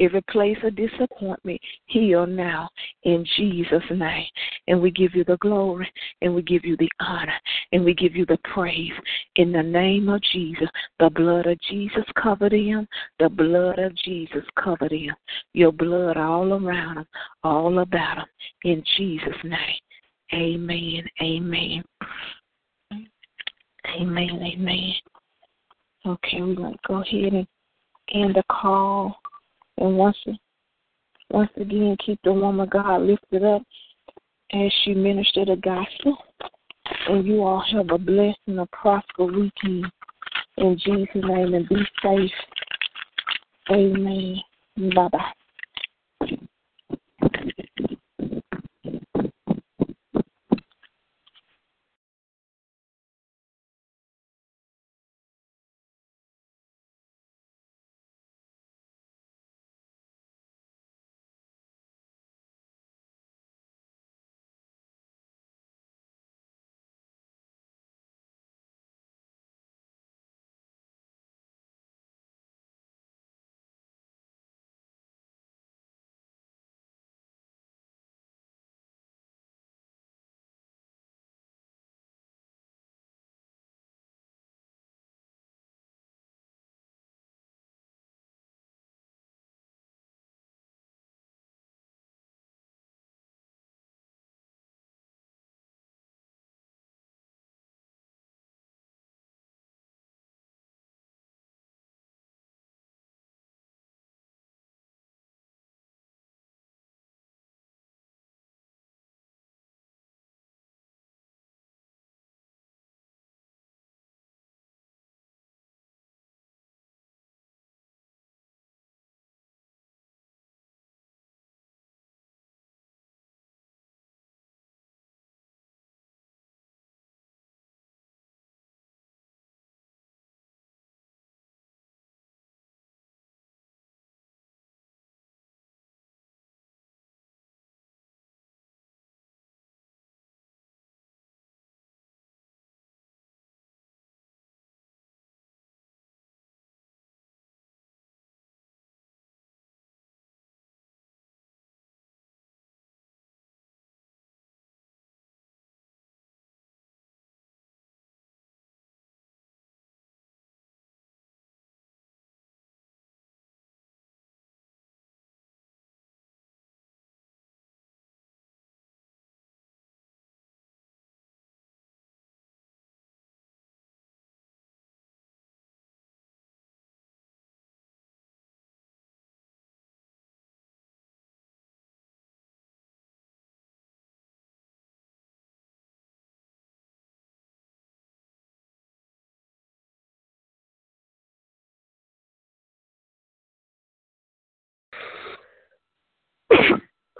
[0.00, 1.60] Every place of disappointment.
[1.86, 2.68] Heal now
[3.04, 4.26] in Jesus' name.
[4.68, 5.90] And we give you the glory.
[6.22, 7.38] And we give you the honor.
[7.72, 8.92] And we give you the praise.
[9.36, 10.68] In the name of Jesus.
[10.98, 12.86] The blood of Jesus covered him.
[13.18, 15.14] The blood of Jesus covered him.
[15.54, 17.06] Your blood all around him.
[17.42, 18.26] All about him
[18.64, 19.80] in Jesus' name.
[20.34, 21.04] Amen.
[21.22, 21.82] Amen.
[23.96, 24.30] Amen.
[24.42, 24.94] Amen.
[26.04, 27.46] Okay, we're going to go ahead and
[28.14, 29.16] end the call.
[29.78, 30.16] And once,
[31.30, 33.62] once again, keep the woman God lifted up
[34.52, 36.16] as she ministered the gospel.
[37.08, 39.90] And you all have a blessed and a prosperous weekend.
[40.58, 42.30] In Jesus' name, and be safe.
[43.70, 44.36] Amen.
[44.94, 45.32] Bye bye.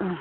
[0.02, 0.18] Ugh.